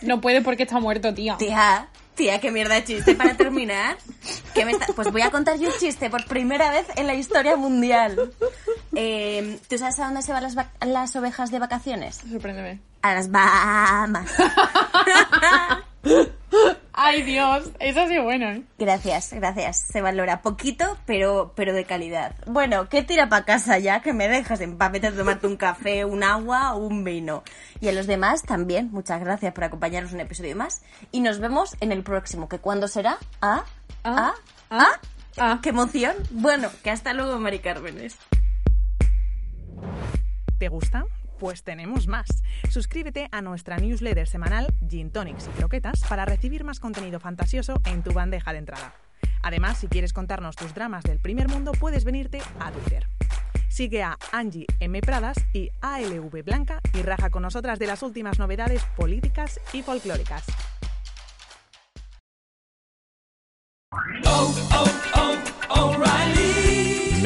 No 0.00 0.22
puede 0.22 0.40
porque 0.40 0.62
está 0.62 0.80
muerto, 0.80 1.12
tía. 1.12 1.36
Tía, 1.36 1.88
tía, 2.14 2.40
qué 2.40 2.50
mierda 2.50 2.76
de 2.76 2.84
chiste 2.84 3.14
para 3.14 3.34
terminar. 3.36 3.98
Pues 4.94 5.12
voy 5.12 5.20
a 5.20 5.30
contar 5.30 5.58
yo 5.58 5.68
un 5.68 5.74
chiste 5.78 6.08
por 6.08 6.24
primera 6.26 6.70
vez 6.70 6.86
en 6.96 7.06
la 7.06 7.14
historia 7.14 7.56
mundial. 7.56 8.32
Eh, 8.94 9.58
¿Tú 9.68 9.76
sabes 9.76 9.98
a 10.00 10.06
dónde 10.06 10.22
se 10.22 10.32
van 10.32 10.42
las, 10.42 10.56
las 10.86 11.16
ovejas 11.16 11.50
de 11.50 11.58
vacaciones? 11.58 12.22
Sorpréndeme. 12.30 12.80
A 13.02 13.14
las 13.14 13.30
Bahamas. 13.30 14.30
Ay, 16.98 17.22
Dios, 17.22 17.70
eso 17.78 18.00
ha 18.00 18.08
sido 18.08 18.22
bueno, 18.24 18.48
¿eh? 18.48 18.62
Gracias, 18.78 19.32
gracias. 19.32 19.76
Se 19.78 20.00
valora 20.00 20.40
poquito, 20.40 20.96
pero, 21.04 21.52
pero 21.54 21.74
de 21.74 21.84
calidad. 21.84 22.34
Bueno, 22.46 22.88
¿qué 22.88 23.02
tira 23.02 23.28
para 23.28 23.44
casa 23.44 23.78
ya? 23.78 24.00
Que 24.00 24.14
me 24.14 24.28
dejas 24.28 24.62
en 24.62 24.78
paz, 24.78 24.92
vete 24.92 25.08
a 25.08 25.14
tomarte 25.14 25.46
un 25.46 25.56
café, 25.56 26.06
un 26.06 26.24
agua 26.24 26.74
o 26.74 26.78
un 26.78 27.04
vino. 27.04 27.42
Y 27.80 27.88
a 27.88 27.92
los 27.92 28.06
demás 28.06 28.42
también, 28.42 28.90
muchas 28.92 29.20
gracias 29.20 29.52
por 29.52 29.64
acompañarnos 29.64 30.14
un 30.14 30.20
episodio 30.20 30.56
más. 30.56 30.82
Y 31.12 31.20
nos 31.20 31.38
vemos 31.38 31.76
en 31.80 31.92
el 31.92 32.02
próximo, 32.02 32.48
que 32.48 32.60
cuándo 32.60 32.88
será? 32.88 33.18
¿Ah? 33.42 33.64
¿Ah? 34.02 34.32
¿Ah? 34.70 34.88
¿Ah? 35.36 35.58
¡Qué 35.62 35.68
emoción! 35.68 36.16
Bueno, 36.30 36.70
que 36.82 36.90
hasta 36.90 37.12
luego, 37.12 37.38
Mari 37.38 37.58
Cármenes. 37.58 38.16
¿Te 40.58 40.68
gusta? 40.68 41.04
Pues 41.38 41.62
tenemos 41.62 42.06
más. 42.06 42.26
Suscríbete 42.70 43.28
a 43.30 43.42
nuestra 43.42 43.76
newsletter 43.76 44.26
semanal 44.26 44.74
Gin 44.88 45.10
Tonics 45.10 45.48
y 45.48 45.58
Croquetas 45.58 46.02
para 46.08 46.24
recibir 46.24 46.64
más 46.64 46.80
contenido 46.80 47.20
fantasioso 47.20 47.80
en 47.84 48.02
tu 48.02 48.12
bandeja 48.12 48.52
de 48.52 48.58
entrada. 48.58 48.94
Además, 49.42 49.78
si 49.78 49.86
quieres 49.86 50.12
contarnos 50.12 50.56
tus 50.56 50.74
dramas 50.74 51.04
del 51.04 51.20
primer 51.20 51.48
mundo, 51.48 51.72
puedes 51.72 52.04
venirte 52.04 52.40
a 52.58 52.72
Twitter. 52.72 53.06
Sigue 53.68 54.02
a 54.02 54.18
Angie 54.32 54.66
M. 54.80 55.00
Pradas 55.02 55.36
y 55.52 55.70
ALV 55.82 56.42
Blanca 56.42 56.80
y 56.94 57.02
raja 57.02 57.28
con 57.28 57.42
nosotras 57.42 57.78
de 57.78 57.86
las 57.86 58.02
últimas 58.02 58.38
novedades 58.38 58.82
políticas 58.96 59.60
y 59.72 59.82
folclóricas. 59.82 60.44